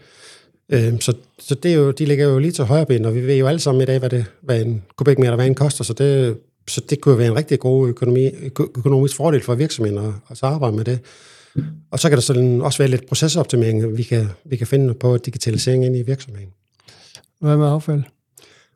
Øh, 0.70 0.94
så, 1.00 1.14
så 1.40 1.56
det 1.56 1.72
er 1.72 1.76
jo, 1.76 1.92
de 1.92 2.06
ligger 2.06 2.28
jo 2.28 2.40
lige 2.40 2.52
til 2.52 2.64
højre 2.64 2.86
ben, 2.86 3.06
og 3.06 3.16
vi 3.16 3.28
ved 3.28 3.36
jo 3.36 3.48
alle 3.48 3.60
sammen 3.60 3.82
i 3.82 3.86
dag, 3.86 4.00
hvad, 4.00 4.10
det, 4.10 4.26
hvad 4.42 4.62
en 4.62 4.84
kubikmeter 4.98 5.36
vand 5.36 5.56
koster, 5.56 5.84
så 5.84 5.94
det 5.94 6.38
så 6.68 6.82
det 6.90 7.02
kunne 7.02 7.18
være 7.18 7.28
en 7.28 7.36
rigtig 7.36 7.60
god 7.60 7.90
økonomi, 7.90 8.32
økonomisk 8.60 9.16
fordel 9.16 9.42
for 9.42 9.56
virksomheden 9.56 9.98
at, 9.98 10.14
at 10.30 10.40
arbejde 10.42 10.76
med 10.76 10.86
det. 10.86 11.00
Og 11.92 12.00
så 12.00 12.10
kan 12.10 12.16
der 12.16 12.22
sådan 12.22 12.62
også 12.62 12.78
være 12.78 12.88
lidt 12.88 13.08
procesoptimering, 13.08 13.98
vi 13.98 14.04
kan, 14.04 14.28
vi 14.46 14.56
kan 14.56 14.68
finde 14.68 14.94
på 14.94 15.18
digitalisering 15.18 15.86
ind 15.86 15.98
i 15.98 16.02
virksomheden. 16.02 16.50
Hvad 17.42 17.58
med 17.58 17.68
affald? 17.68 18.04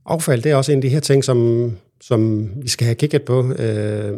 Affald, 0.05 0.41
det 0.41 0.51
er 0.51 0.55
også 0.55 0.71
en 0.71 0.77
af 0.77 0.81
de 0.81 0.89
her 0.89 0.99
ting, 0.99 1.23
som, 1.23 1.71
som 2.01 2.49
vi 2.63 2.69
skal 2.69 2.85
have 2.85 2.95
kigget 2.95 3.23
på. 3.23 3.53
Øh, 3.53 4.13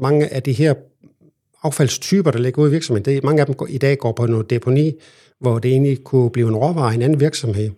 mange 0.00 0.28
af 0.28 0.42
de 0.42 0.52
her 0.52 0.74
affaldstyper, 1.62 2.30
der 2.30 2.38
ligger 2.38 2.62
ude 2.62 2.70
i 2.70 2.72
virksomheden, 2.72 3.04
det, 3.04 3.24
mange 3.24 3.40
af 3.40 3.46
dem 3.46 3.54
i 3.68 3.78
dag 3.78 3.98
går 3.98 4.12
på 4.12 4.26
noget 4.26 4.50
deponi, 4.50 4.92
hvor 5.40 5.58
det 5.58 5.70
egentlig 5.70 6.04
kunne 6.04 6.30
blive 6.30 6.48
en 6.48 6.56
råvare 6.56 6.92
i 6.92 6.94
en 6.94 7.02
anden 7.02 7.20
virksomhed. 7.20 7.70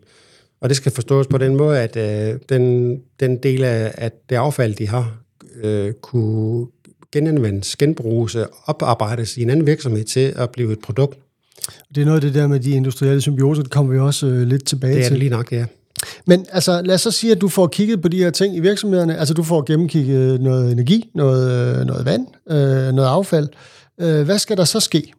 Og 0.61 0.69
det 0.69 0.77
skal 0.77 0.93
forstås 0.93 1.27
på 1.27 1.39
den 1.39 1.56
måde, 1.56 1.81
at 1.81 1.97
øh, 1.97 2.41
den, 2.49 2.97
den 3.21 3.37
del 3.37 3.65
af 3.65 3.93
at 3.94 4.31
det 4.31 4.37
affald, 4.37 4.75
de 4.75 4.89
har, 4.89 5.19
øh, 5.62 5.93
kunne 5.93 6.67
genanvendes, 7.12 7.76
genbruges 7.76 8.35
og 8.35 8.50
oparbejdes 8.67 9.37
i 9.37 9.43
en 9.43 9.50
anden 9.50 9.67
virksomhed 9.67 10.05
til 10.05 10.32
at 10.37 10.50
blive 10.50 10.73
et 10.73 10.79
produkt. 10.79 11.19
Det 11.94 12.00
er 12.00 12.05
noget 12.05 12.17
af 12.17 12.20
det 12.20 12.35
der 12.35 12.47
med 12.47 12.61
de 12.61 12.70
industrielle 12.70 13.20
symbioser, 13.20 13.62
det 13.62 13.70
kommer 13.70 13.93
vi 13.93 13.99
også 13.99 14.26
øh, 14.26 14.43
lidt 14.43 14.67
tilbage 14.67 14.93
til. 14.93 14.99
Det 14.99 15.06
er 15.06 15.11
det 15.11 15.19
lige 15.19 15.31
nok, 15.31 15.53
ja. 15.53 15.64
Men 16.26 16.47
altså, 16.53 16.82
lad 16.82 16.94
os 16.94 17.00
så 17.00 17.11
sige, 17.11 17.32
at 17.32 17.41
du 17.41 17.49
får 17.49 17.67
kigget 17.67 18.03
på 18.03 18.08
de 18.08 18.19
her 18.19 18.31
ting 18.31 18.56
i 18.56 18.61
virksomhederne. 18.61 19.19
Altså, 19.19 19.35
du 19.35 19.43
får 19.43 19.64
gennemkigget 19.67 20.41
noget 20.41 20.73
energi, 20.73 21.11
noget, 21.14 21.79
øh, 21.81 21.87
noget 21.87 22.05
vand, 22.05 22.26
øh, 22.50 22.94
noget 22.94 23.08
affald. 23.08 23.49
Øh, 24.00 24.23
hvad 24.23 24.38
skal 24.38 24.56
der 24.56 24.64
så 24.64 24.81
ske? 24.81 25.12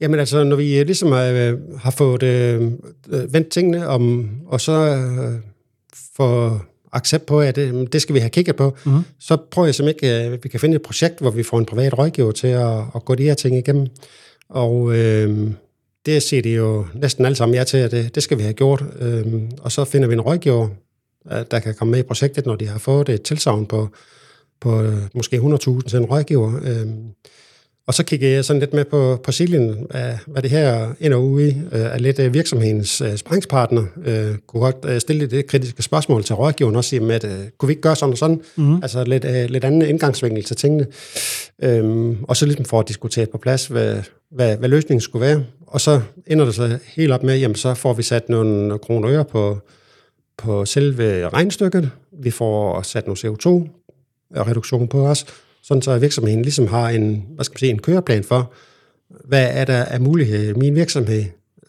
Jamen 0.00 0.20
altså, 0.20 0.44
når 0.44 0.56
vi 0.56 0.62
ligesom 0.62 1.12
øh, 1.12 1.58
har 1.78 1.90
fået 1.90 2.22
øh, 2.22 2.72
vendt 3.08 3.48
tingene 3.48 3.88
om, 3.88 4.30
og 4.46 4.60
så 4.60 4.72
øh, 4.72 5.40
får 6.16 6.64
accept 6.94 7.26
på, 7.26 7.40
at 7.40 7.56
det, 7.56 7.92
det 7.92 8.02
skal 8.02 8.14
vi 8.14 8.20
have 8.20 8.30
kigget 8.30 8.56
på, 8.56 8.76
mm-hmm. 8.84 9.02
så 9.20 9.36
prøver 9.50 9.66
jeg 9.66 9.74
simpelthen 9.74 10.08
ikke, 10.10 10.34
at 10.34 10.44
vi 10.44 10.48
kan 10.48 10.60
finde 10.60 10.76
et 10.76 10.82
projekt, 10.82 11.20
hvor 11.20 11.30
vi 11.30 11.42
får 11.42 11.58
en 11.58 11.66
privat 11.66 11.98
rådgiver 11.98 12.32
til 12.32 12.48
at, 12.48 12.78
at 12.94 13.04
gå 13.04 13.14
de 13.14 13.22
her 13.22 13.34
ting 13.34 13.56
igennem. 13.56 13.86
Og 14.48 14.96
øh, 14.96 15.50
det 16.06 16.22
siger 16.22 16.42
de 16.42 16.50
jo 16.50 16.86
næsten 16.94 17.24
alle 17.24 17.36
sammen 17.36 17.54
ja 17.54 17.64
til, 17.64 17.76
at 17.76 17.90
det, 17.90 18.14
det 18.14 18.22
skal 18.22 18.38
vi 18.38 18.42
have 18.42 18.54
gjort. 18.54 18.84
Øh, 19.00 19.26
og 19.60 19.72
så 19.72 19.84
finder 19.84 20.08
vi 20.08 20.14
en 20.14 20.20
rådgiver, 20.20 20.68
der 21.50 21.58
kan 21.58 21.74
komme 21.74 21.90
med 21.90 21.98
i 21.98 22.02
projektet, 22.02 22.46
når 22.46 22.56
de 22.56 22.68
har 22.68 22.78
fået 22.78 23.08
et 23.08 23.22
tilsavn 23.22 23.66
på, 23.66 23.88
på 24.60 24.82
øh, 24.82 24.96
måske 25.14 25.36
100.000 25.36 25.80
til 25.82 25.98
en 25.98 26.04
rådgiver. 26.04 26.60
Øh, 26.62 26.86
og 27.86 27.94
så 27.94 28.04
kiggede 28.04 28.32
jeg 28.32 28.44
sådan 28.44 28.60
lidt 28.60 28.72
med 28.74 28.84
på, 28.84 29.20
på 29.24 29.32
silien, 29.32 29.86
af, 29.90 30.18
hvad 30.26 30.42
det 30.42 30.50
her 30.50 30.94
ender 31.00 31.16
ude 31.16 31.48
i, 31.48 31.50
øh, 31.72 31.80
er 31.80 31.98
lidt 31.98 32.18
øh, 32.18 32.34
virksomhedens 32.34 33.02
uh, 33.02 33.14
springspartner. 33.16 33.84
Kunne 34.46 34.60
godt 34.60 35.02
stille 35.02 35.26
det 35.26 35.46
kritiske 35.46 35.82
spørgsmål 35.82 36.24
til 36.24 36.34
rådgiveren 36.34 36.76
også, 36.76 36.90
sige, 36.90 37.14
at 37.14 37.24
uh, 37.24 37.30
kunne 37.58 37.66
vi 37.66 37.72
ikke 37.72 37.82
gøre 37.82 37.96
sådan 37.96 38.12
og 38.12 38.18
sådan? 38.18 38.40
Mm-hmm. 38.56 38.82
Altså 38.82 39.04
lidt, 39.04 39.24
uh, 39.24 39.50
lidt 39.50 39.64
anden 39.64 39.82
indgangsvinkel 39.82 40.44
til 40.44 40.56
tingene. 40.56 40.86
Um, 41.82 42.24
og 42.28 42.36
så 42.36 42.46
ligesom 42.46 42.64
for 42.64 42.80
at 42.80 42.88
diskutere 42.88 43.26
på 43.26 43.38
plads, 43.38 43.66
hvad, 43.66 44.02
hvad, 44.30 44.56
hvad 44.56 44.68
løsningen 44.68 45.00
skulle 45.00 45.26
være. 45.26 45.44
Og 45.66 45.80
så 45.80 46.00
ender 46.26 46.44
det 46.44 46.54
så 46.54 46.78
helt 46.86 47.12
op 47.12 47.22
med, 47.22 47.38
jamen 47.38 47.56
så 47.56 47.74
får 47.74 47.92
vi 47.92 48.02
sat 48.02 48.28
nogle 48.28 48.78
kroner 48.78 49.10
øre 49.10 49.24
på, 49.24 49.58
på 50.38 50.64
selve 50.64 51.28
regnstykket. 51.28 51.90
Vi 52.22 52.30
får 52.30 52.82
sat 52.82 53.06
nogle 53.06 53.18
CO2-reduktion 53.18 54.88
på 54.88 55.06
os 55.06 55.26
sådan 55.64 55.82
så 55.82 55.98
virksomheden 55.98 56.42
ligesom 56.42 56.66
har 56.66 56.88
en, 56.88 57.24
hvad 57.34 57.44
skal 57.44 57.54
man 57.54 57.58
sige, 57.58 57.70
en 57.70 57.78
køreplan 57.78 58.24
for, 58.24 58.52
hvad 59.24 59.48
er 59.50 59.64
der 59.64 59.84
af 59.84 60.00
mulighed 60.00 60.48
i 60.48 60.52
min 60.52 60.74
virksomhed, 60.74 61.24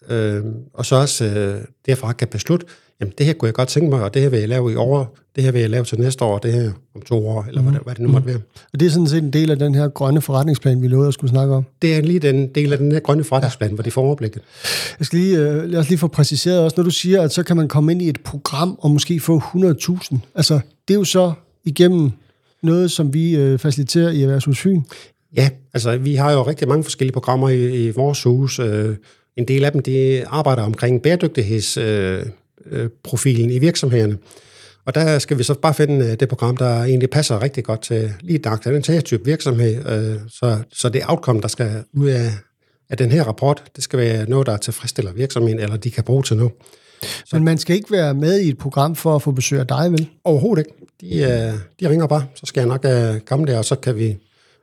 øh, 0.09 0.43
og 0.73 0.85
så 0.85 0.95
også 0.95 1.25
øh, 1.25 1.61
derfra 1.85 2.13
kan 2.13 2.27
beslutte, 2.27 2.65
jamen 2.99 3.13
det 3.17 3.25
her 3.25 3.33
kunne 3.33 3.47
jeg 3.47 3.53
godt 3.53 3.69
tænke 3.69 3.89
mig, 3.89 4.03
og 4.03 4.13
det 4.13 4.21
her 4.21 4.29
vil 4.29 4.39
jeg 4.39 4.49
lave 4.49 4.71
i 4.71 4.75
år, 4.75 5.17
det 5.35 5.43
her 5.43 5.51
vil 5.51 5.61
jeg 5.61 5.69
lave 5.69 5.85
til 5.85 5.99
næste 5.99 6.25
år, 6.25 6.37
det 6.37 6.53
her 6.53 6.71
om 6.95 7.01
to 7.01 7.27
år, 7.27 7.45
eller 7.47 7.61
mm. 7.61 7.67
hvad, 7.67 7.79
hvad 7.83 7.95
det 7.95 8.01
nu 8.01 8.09
måtte 8.09 8.27
være. 8.27 8.39
Og 8.73 8.79
det 8.79 8.85
er 8.85 8.89
sådan 8.89 9.07
set 9.07 9.23
en 9.23 9.33
del 9.33 9.51
af 9.51 9.59
den 9.59 9.75
her 9.75 9.87
grønne 9.87 10.21
forretningsplan, 10.21 10.81
vi 10.81 10.87
lovede 10.87 11.07
at 11.07 11.13
skulle 11.13 11.31
snakke 11.31 11.53
om? 11.53 11.65
Det 11.81 11.95
er 11.95 12.01
lige 12.01 12.19
den 12.19 12.47
del 12.47 12.71
af 12.71 12.77
den 12.77 12.91
her 12.91 12.99
grønne 12.99 13.23
forretningsplan, 13.23 13.69
ja. 13.69 13.73
hvor 13.73 13.83
de 13.83 13.91
får 13.91 14.01
overblikket. 14.01 14.41
Jeg 14.99 15.05
skal 15.05 15.19
lige, 15.19 15.37
øh, 15.37 15.63
lad 15.63 15.79
os 15.79 15.89
lige 15.89 15.99
få 15.99 16.07
præciseret 16.07 16.59
også, 16.59 16.73
når 16.77 16.83
du 16.83 16.89
siger, 16.89 17.21
at 17.21 17.31
så 17.31 17.43
kan 17.43 17.57
man 17.57 17.67
komme 17.67 17.91
ind 17.91 18.01
i 18.01 18.09
et 18.09 18.19
program 18.23 18.77
og 18.79 18.91
måske 18.91 19.19
få 19.19 19.39
100.000. 19.39 20.17
Altså, 20.35 20.59
det 20.87 20.93
er 20.93 20.97
jo 20.97 21.03
så 21.03 21.33
igennem 21.63 22.11
noget, 22.65 22.91
som 22.91 23.13
vi 23.13 23.35
øh, 23.35 23.59
faciliterer 23.59 24.09
i 24.09 24.21
Erhvervshus 24.21 24.59
Fyn? 24.59 24.81
Ja, 25.35 25.49
altså 25.73 25.97
vi 25.97 26.15
har 26.15 26.31
jo 26.31 26.41
rigtig 26.41 26.67
mange 26.67 26.83
forskellige 26.83 27.13
programmer 27.13 27.49
i, 27.49 27.85
i 27.85 27.89
vores 27.89 28.23
hus. 28.23 28.59
Øh, 28.59 28.95
en 29.37 29.47
del 29.47 29.65
af 29.65 29.71
dem, 29.71 29.81
de 29.81 30.25
arbejder 30.27 30.63
omkring 30.63 31.01
bæredygtighedsprofilen 31.01 33.49
øh, 33.49 33.51
øh, 33.51 33.55
i 33.55 33.59
virksomhederne. 33.59 34.17
Og 34.85 34.95
der 34.95 35.19
skal 35.19 35.37
vi 35.37 35.43
så 35.43 35.53
bare 35.53 35.73
finde 35.73 36.05
øh, 36.05 36.19
det 36.19 36.29
program, 36.29 36.57
der 36.57 36.83
egentlig 36.83 37.09
passer 37.09 37.41
rigtig 37.41 37.63
godt 37.63 37.81
til 37.81 38.13
lige 38.21 38.39
til 38.63 38.73
den 38.73 38.83
her 38.87 39.01
type 39.01 39.25
virksomhed. 39.25 39.75
Øh, 39.75 40.19
så, 40.27 40.57
så 40.71 40.89
det 40.89 41.01
outcome, 41.07 41.41
der 41.41 41.47
skal 41.47 41.83
ud 41.93 42.07
af, 42.07 42.29
af 42.89 42.97
den 42.97 43.11
her 43.11 43.23
rapport, 43.23 43.63
det 43.75 43.83
skal 43.83 43.99
være 43.99 44.29
noget, 44.29 44.47
der 44.47 44.57
tilfredsstiller 44.57 45.13
virksomheden, 45.13 45.59
eller 45.59 45.77
de 45.77 45.91
kan 45.91 46.03
bruge 46.03 46.23
til 46.23 46.37
noget. 46.37 46.53
Så, 47.01 47.35
Men 47.35 47.43
man 47.43 47.57
skal 47.57 47.75
ikke 47.75 47.91
være 47.91 48.13
med 48.13 48.39
i 48.39 48.49
et 48.49 48.57
program 48.57 48.95
for 48.95 49.15
at 49.15 49.21
få 49.21 49.31
besøg 49.31 49.59
af 49.59 49.67
dig, 49.67 49.91
vel? 49.91 50.09
Overhovedet 50.23 50.65
ikke. 50.65 50.84
De, 51.01 51.07
uh, 51.07 51.59
de 51.79 51.89
ringer 51.89 52.07
bare, 52.07 52.25
så 52.35 52.45
skal 52.45 52.61
jeg 52.61 52.67
nok 52.67 52.85
uh, 52.85 53.19
komme 53.19 53.45
der, 53.45 53.57
og 53.57 53.65
så 53.65 53.75
kan 53.75 53.95
vi 53.95 54.17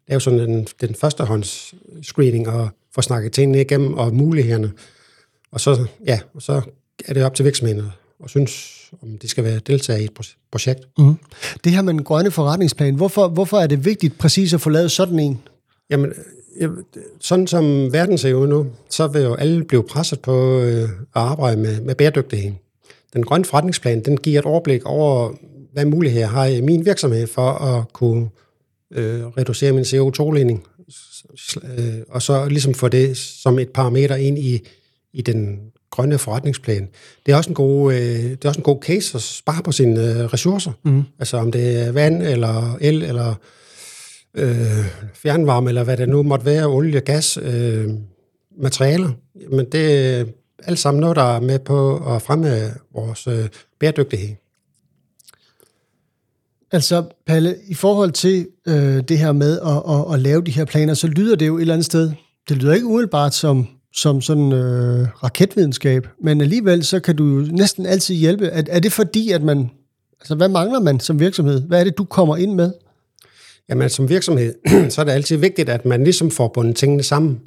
lave 0.08 0.20
sådan 0.20 0.38
den, 0.38 0.66
den 0.80 0.94
førstehånds 0.94 1.74
screening 2.02 2.48
og 2.48 2.68
få 2.94 3.02
snakket 3.02 3.32
tingene 3.32 3.60
igennem 3.60 3.94
og 3.94 4.14
mulighederne. 4.14 4.72
Og 5.52 5.60
så, 5.60 5.86
ja, 6.06 6.20
og 6.34 6.42
så 6.42 6.62
er 7.06 7.14
det 7.14 7.24
op 7.24 7.34
til 7.34 7.44
virksomheden 7.44 7.82
og 8.18 8.30
synes, 8.30 8.82
om 9.02 9.18
de 9.18 9.28
skal 9.28 9.44
være 9.44 9.60
deltager 9.66 9.98
i 9.98 10.04
et 10.04 10.34
projekt. 10.50 10.80
Mm. 10.98 11.14
Det 11.64 11.72
her 11.72 11.82
med 11.82 11.92
en 11.92 12.04
grønne 12.04 12.30
forretningsplan, 12.30 12.94
hvorfor, 12.94 13.28
hvorfor 13.28 13.58
er 13.58 13.66
det 13.66 13.84
vigtigt 13.84 14.18
præcis 14.18 14.54
at 14.54 14.60
få 14.60 14.70
lavet 14.70 14.90
sådan 14.90 15.18
en? 15.18 15.40
Jamen, 15.90 16.12
sådan 17.20 17.46
som 17.46 17.92
verden 17.92 18.18
ser 18.18 18.34
ud 18.34 18.46
nu, 18.46 18.66
så 18.90 19.06
vil 19.06 19.22
jo 19.22 19.34
alle 19.34 19.64
blive 19.64 19.84
presset 19.84 20.20
på 20.20 20.60
øh, 20.60 20.82
at 20.82 20.88
arbejde 21.14 21.56
med, 21.56 21.80
med 21.80 21.94
bæredygtighed. 21.94 22.52
Den 23.12 23.22
grønne 23.22 23.44
forretningsplan, 23.44 24.00
den 24.00 24.16
giver 24.16 24.38
et 24.38 24.44
overblik 24.44 24.84
over, 24.84 25.32
hvad 25.72 25.84
muligheder 25.84 26.26
har 26.26 26.46
i 26.46 26.60
min 26.60 26.84
virksomhed 26.84 27.26
for 27.26 27.50
at 27.50 27.92
kunne 27.92 28.28
øh, 28.90 29.26
reducere 29.26 29.72
min 29.72 29.84
CO2-ledning, 29.84 30.66
øh, 31.78 31.94
og 32.08 32.22
så 32.22 32.48
ligesom 32.48 32.74
få 32.74 32.88
det 32.88 33.16
som 33.16 33.58
et 33.58 33.68
parameter 33.68 34.16
ind 34.16 34.38
i, 34.38 34.68
i 35.12 35.22
den 35.22 35.60
grønne 35.90 36.18
forretningsplan. 36.18 36.88
Det 37.26 37.32
er 37.32 37.36
også 37.36 37.50
en 37.50 37.54
god, 37.54 37.92
øh, 37.92 38.00
det 38.00 38.44
er 38.44 38.48
også 38.48 38.60
en 38.60 38.64
god 38.64 38.82
case 38.82 39.14
at 39.14 39.22
spare 39.22 39.62
på 39.62 39.72
sine 39.72 40.00
øh, 40.00 40.24
ressourcer. 40.24 40.72
Mm. 40.84 41.02
Altså 41.18 41.36
om 41.36 41.52
det 41.52 41.86
er 41.86 41.92
vand, 41.92 42.22
eller 42.22 42.76
el, 42.80 43.02
eller 43.02 43.34
øh, 44.34 44.84
fjernvarme, 45.14 45.70
eller 45.70 45.84
hvad 45.84 45.96
det 45.96 46.08
nu 46.08 46.22
måtte 46.22 46.46
være, 46.46 46.66
olie, 46.66 47.00
gas, 47.00 47.38
øh, 47.42 47.88
materialer. 48.58 49.10
Men 49.50 49.66
det 49.72 50.14
er 50.20 50.24
alt 50.64 50.78
sammen 50.78 51.00
noget, 51.00 51.16
der 51.16 51.36
er 51.36 51.40
med 51.40 51.58
på 51.58 51.96
at 52.14 52.22
fremme 52.22 52.70
vores 52.94 53.26
øh, 53.26 53.48
bæredygtighed. 53.80 54.28
Altså, 56.72 57.04
Palle, 57.26 57.56
i 57.68 57.74
forhold 57.74 58.12
til 58.12 58.46
øh, 58.68 59.00
det 59.08 59.18
her 59.18 59.32
med 59.32 59.60
at, 59.60 59.82
at, 59.94 60.14
at 60.14 60.20
lave 60.20 60.42
de 60.42 60.50
her 60.50 60.64
planer, 60.64 60.94
så 60.94 61.06
lyder 61.06 61.36
det 61.36 61.46
jo 61.46 61.56
et 61.56 61.60
eller 61.60 61.74
andet 61.74 61.86
sted, 61.86 62.12
det 62.48 62.56
lyder 62.56 62.74
ikke 62.74 62.86
umiddelbart 62.86 63.34
som, 63.34 63.66
som 63.94 64.20
sådan 64.20 64.52
øh, 64.52 65.08
raketvidenskab, 65.24 66.06
men 66.24 66.40
alligevel 66.40 66.84
så 66.84 67.00
kan 67.00 67.16
du 67.16 67.24
jo 67.24 67.46
næsten 67.50 67.86
altid 67.86 68.14
hjælpe. 68.14 68.46
Er, 68.46 68.62
er 68.68 68.80
det 68.80 68.92
fordi, 68.92 69.30
at 69.30 69.42
man, 69.42 69.70
altså 70.20 70.34
hvad 70.34 70.48
mangler 70.48 70.80
man 70.80 71.00
som 71.00 71.20
virksomhed? 71.20 71.62
Hvad 71.62 71.80
er 71.80 71.84
det, 71.84 71.98
du 71.98 72.04
kommer 72.04 72.36
ind 72.36 72.54
med? 72.54 72.72
Jamen 73.68 73.88
som 73.88 74.08
virksomhed, 74.08 74.54
så 74.90 75.00
er 75.00 75.04
det 75.04 75.12
altid 75.12 75.36
vigtigt, 75.36 75.68
at 75.68 75.84
man 75.84 76.04
ligesom 76.04 76.30
får 76.30 76.48
bundet 76.48 76.76
tingene 76.76 77.02
sammen. 77.02 77.40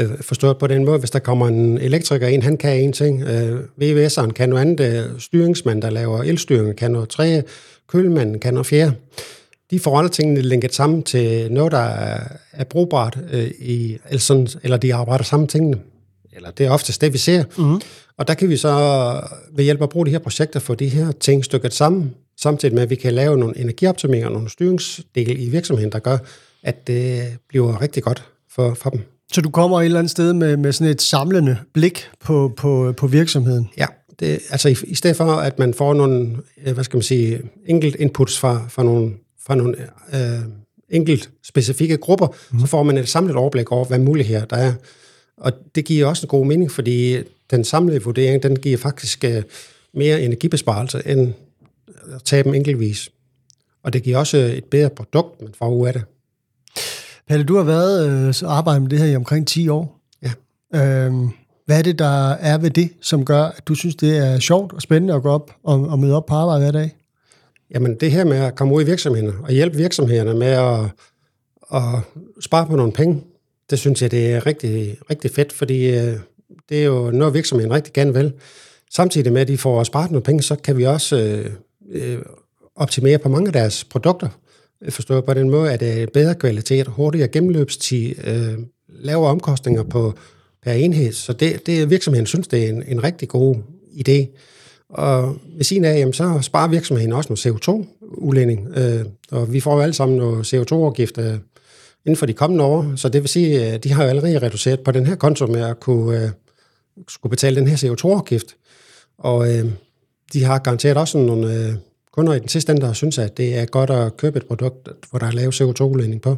Øh, 0.00 0.10
forstået 0.20 0.58
på 0.58 0.66
den 0.66 0.84
måde, 0.84 0.98
hvis 0.98 1.10
der 1.10 1.18
kommer 1.18 1.48
en 1.48 1.78
elektriker 1.78 2.26
ind, 2.26 2.42
han 2.42 2.56
kan 2.56 2.80
en 2.80 2.92
ting, 2.92 3.22
øh, 3.22 3.60
VVS'eren 3.82 4.30
kan 4.30 4.48
noget 4.48 4.60
andet, 4.60 4.80
øh, 4.80 5.20
styringsmand, 5.20 5.82
der 5.82 5.90
laver 5.90 6.22
elstyring, 6.22 6.76
kan 6.76 6.90
noget 6.90 7.08
tredje, 7.08 7.42
kølmanden 7.88 8.40
kan 8.40 8.54
noget 8.54 8.66
fjerde. 8.66 8.92
De 9.70 9.80
alle 9.86 10.08
tingene 10.08 10.40
linket 10.40 10.74
sammen 10.74 11.02
til 11.02 11.52
noget, 11.52 11.72
der 11.72 11.78
er, 11.78 12.20
er 12.52 12.64
brugbart, 12.64 13.18
øh, 13.30 13.50
i, 13.58 13.98
eller, 14.08 14.20
sådan, 14.20 14.48
eller 14.62 14.76
de 14.76 14.94
arbejder 14.94 15.24
sammen 15.24 15.48
tingene. 15.48 15.78
Eller 16.32 16.50
det 16.50 16.66
er 16.66 16.70
oftest 16.70 17.00
det, 17.00 17.12
vi 17.12 17.18
ser. 17.18 17.44
Mm-hmm. 17.58 17.80
Og 18.18 18.28
der 18.28 18.34
kan 18.34 18.48
vi 18.48 18.56
så 18.56 18.70
ved 19.52 19.64
hjælp 19.64 19.80
af 19.80 19.84
at 19.84 19.90
bruge 19.90 20.06
de 20.06 20.10
her 20.10 20.18
projekter 20.18 20.60
få 20.60 20.74
de 20.74 20.88
her 20.88 21.12
ting 21.12 21.44
stykket 21.44 21.74
sammen, 21.74 22.14
samtidig 22.40 22.74
med, 22.74 22.82
at 22.82 22.90
vi 22.90 22.94
kan 22.94 23.12
lave 23.12 23.38
nogle 23.38 23.58
energioptimeringer 23.58 24.28
og 24.28 24.32
nogle 24.32 24.50
styringsdele 24.50 25.34
i 25.34 25.48
virksomheden, 25.48 25.92
der 25.92 25.98
gør, 25.98 26.18
at 26.62 26.86
det 26.86 27.22
bliver 27.48 27.82
rigtig 27.82 28.02
godt 28.02 28.24
for, 28.54 28.74
for 28.74 28.90
dem. 28.90 29.00
Så 29.32 29.40
du 29.40 29.50
kommer 29.50 29.80
et 29.80 29.84
eller 29.84 29.98
andet 29.98 30.10
sted 30.10 30.32
med, 30.32 30.56
med 30.56 30.72
sådan 30.72 30.90
et 30.90 31.02
samlende 31.02 31.58
blik 31.74 32.10
på, 32.20 32.52
på, 32.56 32.94
på 32.96 33.06
virksomheden? 33.06 33.68
Ja, 33.76 33.86
det, 34.22 34.40
altså 34.50 34.68
i, 34.68 34.76
i 34.86 34.94
stedet 34.94 35.16
for, 35.16 35.24
at 35.24 35.58
man 35.58 35.74
får 35.74 35.94
nogle, 35.94 36.36
øh, 36.66 36.74
hvad 36.74 36.84
skal 36.84 36.96
man 36.96 37.02
sige, 37.02 37.42
enkelt 37.66 37.96
inputs 37.98 38.38
fra, 38.38 38.66
fra 38.68 38.82
nogle, 38.82 39.12
fra 39.46 39.54
nogle 39.54 39.76
øh, 40.14 40.42
enkelt 40.90 41.30
specifikke 41.42 41.96
grupper, 41.96 42.26
mm. 42.52 42.60
så 42.60 42.66
får 42.66 42.82
man 42.82 42.98
et 42.98 43.08
samlet 43.08 43.36
overblik 43.36 43.72
over, 43.72 43.84
hvad 43.84 43.98
muligheder 43.98 44.44
der 44.44 44.56
er. 44.56 44.72
Og 45.36 45.52
det 45.74 45.84
giver 45.84 46.06
også 46.06 46.26
en 46.26 46.28
god 46.28 46.46
mening, 46.46 46.70
fordi 46.70 47.16
den 47.50 47.64
samlede 47.64 48.02
vurdering, 48.02 48.42
den 48.42 48.56
giver 48.56 48.78
faktisk 48.78 49.24
øh, 49.24 49.42
mere 49.94 50.22
energibesparelse, 50.22 51.02
end 51.06 51.32
at 52.14 52.22
tage 52.24 52.42
dem 52.42 52.54
enkeltvis. 52.54 53.10
Og 53.82 53.92
det 53.92 54.02
giver 54.02 54.18
også 54.18 54.36
et 54.36 54.64
bedre 54.64 54.90
produkt, 54.90 55.42
man 55.42 55.54
får 55.58 55.74
ud 55.74 55.86
af 55.86 55.92
det. 55.92 56.02
Palle, 57.28 57.44
du 57.44 57.56
har 57.56 57.64
været 57.64 58.10
øh, 58.10 58.34
så 58.34 58.46
arbejdet 58.46 58.82
med 58.82 58.90
det 58.90 58.98
her 58.98 59.06
i 59.06 59.16
omkring 59.16 59.46
10 59.46 59.68
år. 59.68 60.00
Ja. 60.22 60.32
Øhm, 60.74 61.28
hvad 61.66 61.78
er 61.78 61.82
det, 61.82 61.98
der 61.98 62.30
er 62.30 62.58
ved 62.58 62.70
det, 62.70 62.90
som 63.00 63.24
gør, 63.24 63.42
at 63.42 63.66
du 63.66 63.74
synes, 63.74 63.96
det 63.96 64.16
er 64.16 64.38
sjovt 64.38 64.72
og 64.72 64.82
spændende 64.82 65.14
at 65.14 65.22
gå 65.22 65.30
op 65.30 65.50
og, 65.64 65.80
og 65.80 65.98
møde 65.98 66.16
op 66.16 66.26
på 66.26 66.34
arbejde 66.34 66.60
hver 66.60 66.72
dag? 66.72 66.96
Jamen 67.74 67.94
det 67.94 68.10
her 68.10 68.24
med 68.24 68.36
at 68.36 68.54
komme 68.54 68.74
ud 68.74 68.82
i 68.82 68.86
virksomhederne 68.86 69.38
og 69.42 69.52
hjælpe 69.52 69.76
virksomhederne 69.76 70.34
med 70.34 70.48
at, 70.48 70.80
at 71.74 72.00
spare 72.40 72.66
på 72.66 72.76
nogle 72.76 72.92
penge, 72.92 73.24
det 73.70 73.78
synes 73.78 74.02
jeg, 74.02 74.10
det 74.10 74.32
er 74.32 74.46
rigtig, 74.46 74.96
rigtig 75.10 75.30
fedt, 75.30 75.52
fordi 75.52 75.86
øh, 75.86 76.18
det 76.68 76.80
er 76.80 76.84
jo 76.84 77.10
noget, 77.10 77.34
virksomheden 77.34 77.72
rigtig 77.72 77.92
gerne 77.92 78.14
vil. 78.14 78.32
Samtidig 78.90 79.32
med, 79.32 79.40
at 79.40 79.48
de 79.48 79.58
får 79.58 79.84
sparet 79.84 80.10
nogle 80.10 80.22
penge, 80.22 80.42
så 80.42 80.56
kan 80.56 80.78
vi 80.78 80.84
også 80.84 81.16
øh, 81.16 81.50
øh 81.92 82.18
optimere 82.76 83.18
på 83.18 83.28
mange 83.28 83.46
af 83.46 83.52
deres 83.52 83.84
produkter. 83.84 84.28
Forstået 84.88 85.24
på 85.24 85.34
den 85.34 85.50
måde, 85.50 85.72
at 85.72 85.80
det 85.80 86.02
er 86.02 86.06
bedre 86.06 86.34
kvalitet, 86.34 86.86
hurtigere 86.86 87.28
gennemløbstid, 87.28 88.14
øh, 88.24 88.58
lavere 88.88 89.30
omkostninger 89.30 89.82
på, 89.82 90.14
per 90.62 90.72
enhed. 90.72 91.12
Så 91.12 91.32
det, 91.32 91.66
det 91.66 91.90
virksomheden 91.90 92.26
synes, 92.26 92.48
det 92.48 92.64
er 92.64 92.68
en, 92.68 92.82
en 92.88 93.04
rigtig 93.04 93.28
god 93.28 93.56
idé. 93.92 94.26
Og 94.88 95.36
ved 95.56 95.64
siden 95.64 95.84
af, 95.84 95.98
jamen, 95.98 96.12
så 96.12 96.38
sparer 96.42 96.68
virksomheden 96.68 97.12
også 97.12 97.28
noget 97.32 97.46
CO2-udledning. 97.46 98.78
Øh, 98.78 99.04
og 99.30 99.52
vi 99.52 99.60
får 99.60 99.74
jo 99.74 99.80
alle 99.80 99.94
sammen 99.94 100.18
noget 100.18 100.54
CO2-afgift 100.54 101.18
øh, 101.18 101.34
inden 102.04 102.16
for 102.16 102.26
de 102.26 102.32
kommende 102.32 102.64
år. 102.64 102.92
Så 102.96 103.08
det 103.08 103.22
vil 103.22 103.28
sige, 103.28 103.64
at 103.64 103.84
de 103.84 103.92
har 103.92 104.02
jo 104.02 104.08
allerede 104.08 104.38
reduceret 104.38 104.80
på 104.80 104.90
den 104.90 105.06
her 105.06 105.14
konto 105.14 105.46
med 105.46 105.60
at 105.60 105.80
kunne 105.80 106.24
øh, 106.24 106.30
skulle 107.08 107.30
betale 107.30 107.56
den 107.56 107.68
her 107.68 107.76
CO2-afgift. 107.76 108.56
Og 109.18 109.54
øh, 109.54 109.64
de 110.32 110.44
har 110.44 110.58
garanteret 110.58 110.96
også 110.96 111.18
nogle 111.18 111.54
øh, 111.54 111.74
kunder 112.12 112.32
i 112.32 112.38
den 112.38 112.48
sidste 112.48 112.72
ende, 112.72 112.86
der 112.86 112.92
synes, 112.92 113.18
at 113.18 113.36
det 113.36 113.58
er 113.58 113.64
godt 113.64 113.90
at 113.90 114.16
købe 114.16 114.36
et 114.36 114.46
produkt, 114.46 114.88
hvor 115.10 115.18
der 115.18 115.26
er 115.26 115.32
lavet 115.32 115.60
CO2-udledning 115.60 116.20
på. 116.20 116.36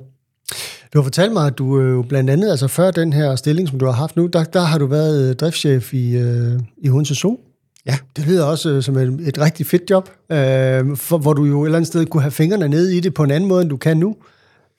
Du 0.94 0.98
har 0.98 1.02
fortalt 1.02 1.32
mig, 1.32 1.46
at 1.46 1.58
du 1.58 1.80
øh, 1.80 2.04
blandt 2.04 2.30
andet, 2.30 2.50
altså 2.50 2.68
før 2.68 2.90
den 2.90 3.12
her 3.12 3.36
stilling, 3.36 3.68
som 3.68 3.78
du 3.78 3.84
har 3.84 3.92
haft 3.92 4.16
nu, 4.16 4.26
der, 4.26 4.44
der 4.44 4.60
har 4.60 4.78
du 4.78 4.86
været 4.86 5.30
øh, 5.30 5.36
driftschef 5.36 5.94
i, 5.94 6.16
øh, 6.16 6.60
i 6.78 6.88
Hunse 6.88 7.14
Zoo. 7.14 7.40
Ja. 7.86 7.96
Det 8.16 8.26
lyder 8.26 8.44
også 8.44 8.70
øh, 8.70 8.82
som 8.82 8.96
et, 8.96 9.28
et 9.28 9.38
rigtig 9.38 9.66
fedt 9.66 9.90
job, 9.90 10.10
øh, 10.32 10.96
for, 10.96 11.18
hvor 11.18 11.32
du 11.32 11.44
jo 11.44 11.62
et 11.62 11.66
eller 11.66 11.76
andet 11.76 11.88
sted 11.88 12.06
kunne 12.06 12.20
have 12.22 12.30
fingrene 12.30 12.68
nede 12.68 12.96
i 12.96 13.00
det 13.00 13.14
på 13.14 13.22
en 13.22 13.30
anden 13.30 13.48
måde, 13.48 13.62
end 13.62 13.70
du 13.70 13.76
kan 13.76 13.96
nu. 13.96 14.16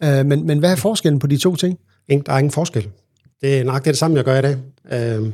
Øh, 0.04 0.26
men, 0.26 0.48
men 0.48 0.60
hvad 0.60 0.72
er 0.72 0.76
forskellen 0.76 1.20
på 1.20 1.28
de 1.28 1.38
to 1.38 1.56
ting? 1.56 1.80
Ingen, 2.10 2.26
der 2.26 2.34
er 2.34 2.38
ingen 2.38 2.52
forskel. 2.52 2.88
Det 3.42 3.60
er 3.60 3.64
nok 3.64 3.78
det, 3.78 3.86
det 3.86 3.98
samme, 3.98 4.18
jeg 4.18 4.26
gør 4.26 4.40
i 4.40 4.42
dag. 4.42 4.58
Øh, 4.92 5.32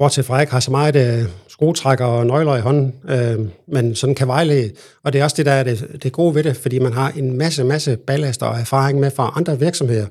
bortset 0.00 0.24
fra, 0.24 0.34
at 0.34 0.36
jeg 0.36 0.42
ikke 0.42 0.52
har 0.52 0.60
så 0.60 0.70
meget 0.70 0.96
øh, 0.96 1.28
skruetrækker 1.48 2.04
og 2.04 2.26
nøgler 2.26 2.56
i 2.56 2.60
hånden, 2.60 2.94
øh, 3.08 3.38
men 3.68 3.94
sådan 3.94 4.14
kan 4.14 4.28
vejlede. 4.28 4.70
Og 5.02 5.12
det 5.12 5.20
er 5.20 5.24
også 5.24 5.36
det, 5.36 5.46
der 5.46 5.52
er 5.52 5.62
det, 5.62 6.02
det 6.02 6.12
gode 6.12 6.34
ved 6.34 6.44
det, 6.44 6.56
fordi 6.56 6.78
man 6.78 6.92
har 6.92 7.10
en 7.10 7.38
masse, 7.38 7.64
masse 7.64 7.96
ballast 7.96 8.42
og 8.42 8.60
erfaring 8.60 9.00
med 9.00 9.10
fra 9.10 9.32
andre 9.36 9.58
virksomheder, 9.58 10.06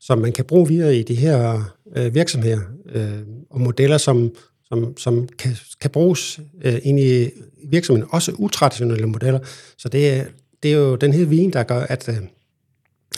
som 0.00 0.18
man 0.18 0.32
kan 0.32 0.44
bruge 0.44 0.68
videre 0.68 0.96
i 0.96 1.02
de 1.02 1.14
her 1.14 1.62
øh, 1.96 2.14
virksomheder, 2.14 2.60
øh, 2.94 3.18
og 3.50 3.60
modeller, 3.60 3.98
som, 3.98 4.30
som, 4.68 4.96
som 4.96 5.28
kan, 5.38 5.56
kan 5.80 5.90
bruges 5.90 6.40
øh, 6.64 6.78
ind 6.82 7.00
i 7.00 7.30
virksomheden, 7.70 8.08
også 8.12 8.32
utraditionelle 8.38 9.06
modeller. 9.06 9.40
Så 9.78 9.88
det 9.88 10.26
det 10.62 10.72
er 10.72 10.76
jo 10.76 10.96
den 10.96 11.12
her 11.12 11.24
vin, 11.24 11.52
der 11.52 11.62
gør, 11.62 11.80
at, 11.80 12.08
øh, 12.08 12.16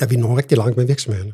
at 0.00 0.10
vi 0.10 0.16
når 0.16 0.36
rigtig 0.36 0.58
langt 0.58 0.76
med 0.76 0.86
virksomhederne. 0.86 1.32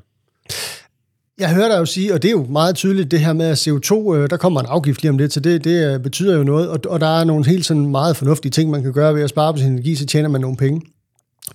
Jeg 1.38 1.55
hører 1.55 1.69
dig 1.69 1.78
jo 1.78 1.85
sige, 1.85 2.14
og 2.14 2.23
det 2.23 2.28
er 2.28 2.33
jo 2.33 2.47
meget 2.50 2.75
tydeligt, 2.75 3.11
det 3.11 3.21
her 3.21 3.33
med 3.33 3.47
at 3.47 3.69
CO2, 3.69 4.14
øh, 4.14 4.31
der 4.31 4.37
kommer 4.37 4.61
en 4.61 4.66
afgift 4.66 5.02
lige 5.02 5.11
om 5.11 5.19
lidt, 5.19 5.33
så 5.33 5.40
det, 5.40 5.64
det 5.64 5.95
øh, 5.95 6.00
betyder 6.00 6.37
jo 6.37 6.45
noget, 6.45 6.69
og, 6.69 6.81
og 6.88 7.00
der 7.00 7.21
er 7.21 7.25
nogle 7.25 7.47
helt 7.47 7.66
sådan 7.66 7.87
meget 7.87 8.16
fornuftige 8.16 8.50
ting, 8.50 8.71
man 8.71 8.83
kan 8.83 8.93
gøre 8.93 9.14
ved 9.14 9.23
at 9.23 9.31
spare 9.31 9.52
på 9.52 9.59
sin 9.59 9.73
energi, 9.73 9.95
så 9.95 10.07
tjener 10.07 10.28
man 10.28 10.40
nogle 10.40 10.57
penge. 10.57 10.83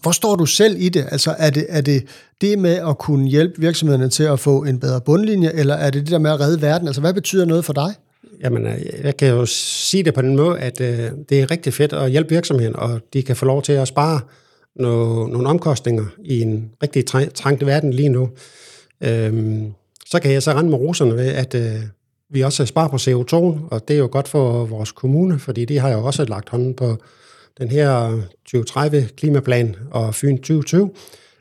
Hvor 0.02 0.12
står 0.12 0.36
du 0.36 0.46
selv 0.46 0.76
i 0.80 0.90
det? 0.90 1.08
Altså 1.12 1.36
er 1.38 1.50
det, 1.50 1.66
er 1.70 1.82
det 1.82 2.04
det 2.42 2.60
med 2.60 2.76
at 2.90 2.98
kunne 2.98 3.28
hjælpe 3.28 3.62
virksomhederne 3.62 4.10
til 4.10 4.24
at 4.24 4.40
få 4.40 4.64
en 4.64 4.80
bedre 4.80 5.02
bundlinje, 5.02 5.52
eller 5.54 5.76
er 5.76 5.90
det 5.90 6.02
det 6.02 6.12
der 6.12 6.18
med 6.18 6.32
at 6.32 6.40
redde 6.40 6.62
verden? 6.62 6.88
Altså 6.88 7.02
hvad 7.02 7.14
betyder 7.14 7.46
noget 7.46 7.66
for 7.66 7.74
dig? 7.74 7.94
Jamen, 8.44 8.66
øh, 8.66 8.80
jeg 9.04 9.18
kan 9.18 9.28
jo 9.28 9.46
sige 9.46 10.04
det 10.04 10.14
på 10.14 10.22
den 10.22 10.36
måde, 10.36 10.60
at 10.60 10.82
øh, 10.82 11.12
det 11.30 11.42
er 11.42 11.52
rigtig 11.52 11.74
fedt 11.74 11.94
at 11.94 12.12
hjælpe 12.12 12.30
virksomheden, 12.30 12.76
og 12.76 13.00
de 13.14 13.24
kan 13.24 13.36
få 13.36 13.46
lov 13.46 13.62
til 13.62 13.74
at 13.74 13.88
spare 13.88 14.20
nogle, 14.76 15.32
nogle 15.32 15.50
omkostninger 15.50 16.06
i 16.24 16.42
en 16.42 16.70
rigtig 16.84 17.06
trængt 17.36 17.66
verden 17.66 17.94
lige 17.94 18.10
nu. 18.10 18.30
Øhm, 19.01 19.74
så 20.05 20.20
kan 20.20 20.31
jeg 20.31 20.43
så 20.43 20.51
rende 20.51 20.70
med 20.70 20.77
roserne 20.77 21.15
ved, 21.15 21.27
at 21.27 21.55
øh, 21.55 21.81
vi 22.29 22.41
også 22.41 22.65
sparer 22.65 22.88
på 22.88 22.96
CO2, 22.96 23.36
og 23.72 23.88
det 23.88 23.93
er 23.93 23.98
jo 23.98 24.10
godt 24.12 24.27
for 24.27 24.65
vores 24.65 24.91
kommune, 24.91 25.39
fordi 25.39 25.65
de 25.65 25.79
har 25.79 25.89
jo 25.89 26.05
også 26.05 26.25
lagt 26.25 26.50
hånden 26.50 26.74
på 26.74 26.98
den 27.58 27.67
her 27.67 28.22
2030-klimaplan 28.55 29.75
og 29.91 30.15
Fyn 30.15 30.38
2020, 30.38 30.89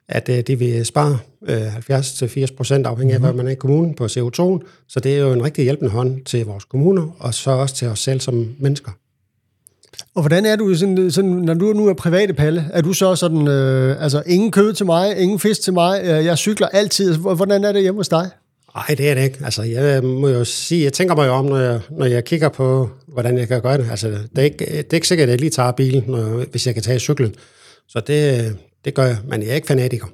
at 0.08 0.28
øh, 0.28 0.40
de 0.40 0.58
vil 0.58 0.86
spare 0.86 1.18
øh, 1.48 1.76
70-80 1.76 2.56
procent 2.56 2.86
afhængig 2.86 3.14
af, 3.14 3.20
mm-hmm. 3.20 3.34
hvad 3.34 3.44
man 3.44 3.46
er 3.46 3.52
i 3.52 3.54
kommunen 3.54 3.94
på 3.94 4.04
CO2. 4.04 4.66
Så 4.88 5.00
det 5.02 5.14
er 5.14 5.18
jo 5.18 5.32
en 5.32 5.44
rigtig 5.44 5.64
hjælpende 5.64 5.90
hånd 5.90 6.24
til 6.24 6.46
vores 6.46 6.64
kommuner, 6.64 7.16
og 7.18 7.34
så 7.34 7.50
også 7.50 7.74
til 7.74 7.88
os 7.88 7.98
selv 7.98 8.20
som 8.20 8.54
mennesker. 8.58 8.90
Og 10.14 10.22
hvordan 10.22 10.46
er 10.46 10.56
du, 10.56 10.74
sådan, 10.74 11.10
sådan, 11.10 11.30
når 11.30 11.54
du 11.54 11.72
nu 11.72 11.88
er 11.88 11.94
private 11.94 12.34
palle, 12.34 12.64
er 12.72 12.80
du 12.80 12.92
så 12.92 13.16
sådan, 13.16 13.48
øh, 13.48 14.02
altså 14.02 14.22
ingen 14.26 14.50
kød 14.50 14.72
til 14.72 14.86
mig, 14.86 15.18
ingen 15.18 15.38
fisk 15.38 15.62
til 15.62 15.72
mig, 15.72 16.00
øh, 16.04 16.24
jeg 16.24 16.38
cykler 16.38 16.68
altid. 16.68 17.16
Hvordan 17.16 17.64
er 17.64 17.72
det 17.72 17.82
hjemme 17.82 17.98
hos 17.98 18.08
dig? 18.08 18.30
Nej, 18.74 18.84
det 18.88 19.10
er 19.10 19.14
det 19.14 19.24
ikke. 19.24 19.38
Altså, 19.44 19.62
jeg 19.62 19.96
øh, 19.96 20.04
må 20.04 20.28
jo 20.28 20.44
sige, 20.44 20.84
jeg 20.84 20.92
tænker 20.92 21.14
mig 21.14 21.26
jo 21.26 21.32
om, 21.32 21.44
når 21.44 21.58
jeg, 21.58 21.80
når 21.90 22.06
jeg 22.06 22.24
kigger 22.24 22.48
på, 22.48 22.90
hvordan 23.08 23.38
jeg 23.38 23.48
kan 23.48 23.62
gøre 23.62 23.78
det. 23.78 23.86
Altså, 23.90 24.08
det 24.08 24.20
er 24.36 24.42
ikke, 24.42 24.58
det 24.58 24.78
er 24.90 24.94
ikke 24.94 25.08
sikkert, 25.08 25.28
at 25.28 25.30
jeg 25.30 25.40
lige 25.40 25.50
tager 25.50 25.72
bilen, 25.72 26.04
når, 26.06 26.44
hvis 26.50 26.66
jeg 26.66 26.74
kan 26.74 26.82
tage 26.82 26.98
cyklen. 26.98 27.34
Så 27.88 28.00
det, 28.06 28.44
øh, 28.44 28.50
det 28.84 28.94
gør 28.94 29.04
jeg, 29.04 29.16
men 29.28 29.42
jeg 29.42 29.50
er 29.50 29.54
ikke 29.54 29.66
fanatiker. 29.66 30.06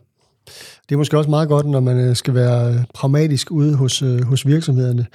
Det 0.89 0.95
er 0.95 0.99
måske 0.99 1.19
også 1.19 1.31
meget 1.31 1.49
godt, 1.49 1.67
når 1.67 1.81
man 1.81 1.97
øh, 1.97 2.17
skal 2.17 2.35
være 2.35 2.75
øh, 2.75 2.81
pragmatisk 2.95 3.51
ude 3.51 3.75
hos, 3.75 4.03
øh, 4.03 4.25
hos 4.25 4.47
virksomhederne. 4.47 5.07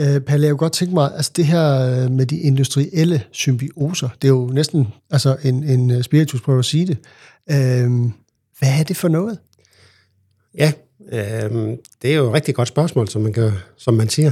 Øh, 0.00 0.20
Palle, 0.20 0.46
jeg 0.46 0.50
kunne 0.52 0.58
godt 0.58 0.72
tænke 0.72 0.94
mig, 0.94 1.10
altså 1.14 1.32
det 1.36 1.46
her 1.46 2.08
med 2.08 2.26
de 2.26 2.38
industrielle 2.38 3.22
symbioser, 3.32 4.08
det 4.22 4.28
er 4.28 4.32
jo 4.32 4.46
næsten 4.46 4.88
altså 5.10 5.36
en, 5.42 5.64
en 5.64 6.02
spiritus 6.02 6.40
prøver 6.40 6.58
at 6.58 6.64
sige 6.64 6.86
det. 6.86 6.96
Hvad 8.58 8.68
er 8.78 8.82
det 8.88 8.96
for 8.96 9.08
noget? 9.08 9.38
Ja, 10.54 10.72
øh, 11.12 11.76
det 12.02 12.12
er 12.12 12.16
jo 12.16 12.28
et 12.28 12.34
rigtig 12.34 12.54
godt 12.54 12.68
spørgsmål, 12.68 13.08
som 13.08 13.22
man, 13.22 13.32
kan, 13.32 13.52
som 13.76 13.94
man 13.94 14.08
siger. 14.08 14.30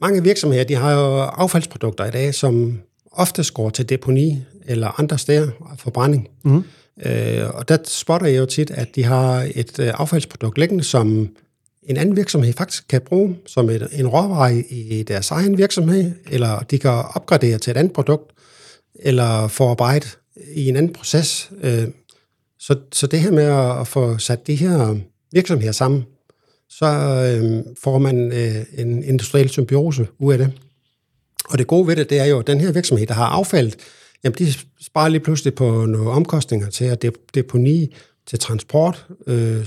Mange 0.00 0.22
virksomheder 0.22 0.64
de 0.64 0.74
har 0.74 0.92
jo 0.92 1.20
affaldsprodukter 1.20 2.04
i 2.04 2.10
dag, 2.10 2.34
som 2.34 2.78
ofte 3.12 3.44
går 3.54 3.70
til 3.70 3.88
deponi 3.88 4.42
eller 4.66 5.00
andre 5.00 5.18
steder 5.18 5.50
for 5.78 5.90
brænding. 5.90 6.28
Mm. 6.44 6.64
Øh, 7.06 7.50
og 7.54 7.68
der 7.68 7.76
spotter 7.84 8.26
jeg 8.26 8.38
jo 8.38 8.46
tit, 8.46 8.70
at 8.70 8.88
de 8.94 9.04
har 9.04 9.50
et 9.54 9.78
øh, 9.78 9.92
affaldsprodukt 9.94 10.58
liggende, 10.58 10.84
som 10.84 11.28
en 11.82 11.96
anden 11.96 12.16
virksomhed 12.16 12.52
faktisk 12.52 12.88
kan 12.88 13.00
bruge 13.00 13.36
som 13.46 13.70
et, 13.70 13.88
en 13.92 14.08
råvare 14.08 14.56
i 14.56 15.02
deres 15.02 15.30
egen 15.30 15.58
virksomhed, 15.58 16.12
eller 16.30 16.58
de 16.58 16.78
kan 16.78 16.90
opgradere 16.90 17.58
til 17.58 17.70
et 17.70 17.76
andet 17.76 17.92
produkt, 17.92 18.32
eller 19.00 19.48
forarbejde 19.48 20.06
i 20.54 20.68
en 20.68 20.76
anden 20.76 20.92
proces. 20.92 21.50
Øh, 21.62 21.88
Så, 22.58 22.76
så 22.92 23.06
det 23.06 23.20
her 23.20 23.30
med 23.30 23.44
at, 23.44 23.80
at 23.80 23.86
få 23.86 24.18
sat 24.18 24.46
de 24.46 24.54
her 24.54 24.96
virksomheder 25.32 25.72
sammen, 25.72 26.04
så 26.68 26.86
øh, 26.86 27.62
får 27.82 27.98
man 27.98 28.32
øh, 28.32 28.64
en 28.78 29.04
industriel 29.04 29.48
symbiose 29.48 30.06
ud 30.18 30.32
af 30.32 30.38
det. 30.38 30.52
Og 31.48 31.58
det 31.58 31.66
gode 31.66 31.86
ved 31.86 31.96
det, 31.96 32.10
det 32.10 32.20
er 32.20 32.24
jo, 32.24 32.38
at 32.38 32.46
den 32.46 32.60
her 32.60 32.72
virksomhed, 32.72 33.06
der 33.06 33.14
har 33.14 33.26
affaldet, 33.26 33.76
jamen 34.24 34.36
de 34.38 34.52
sparer 34.80 35.08
lige 35.08 35.20
pludselig 35.20 35.54
på 35.54 35.86
nogle 35.86 36.10
omkostninger 36.10 36.70
til 36.70 36.84
at 36.84 37.04
deponi, 37.34 37.94
til 38.26 38.38
transport, 38.38 39.06
øh, 39.26 39.66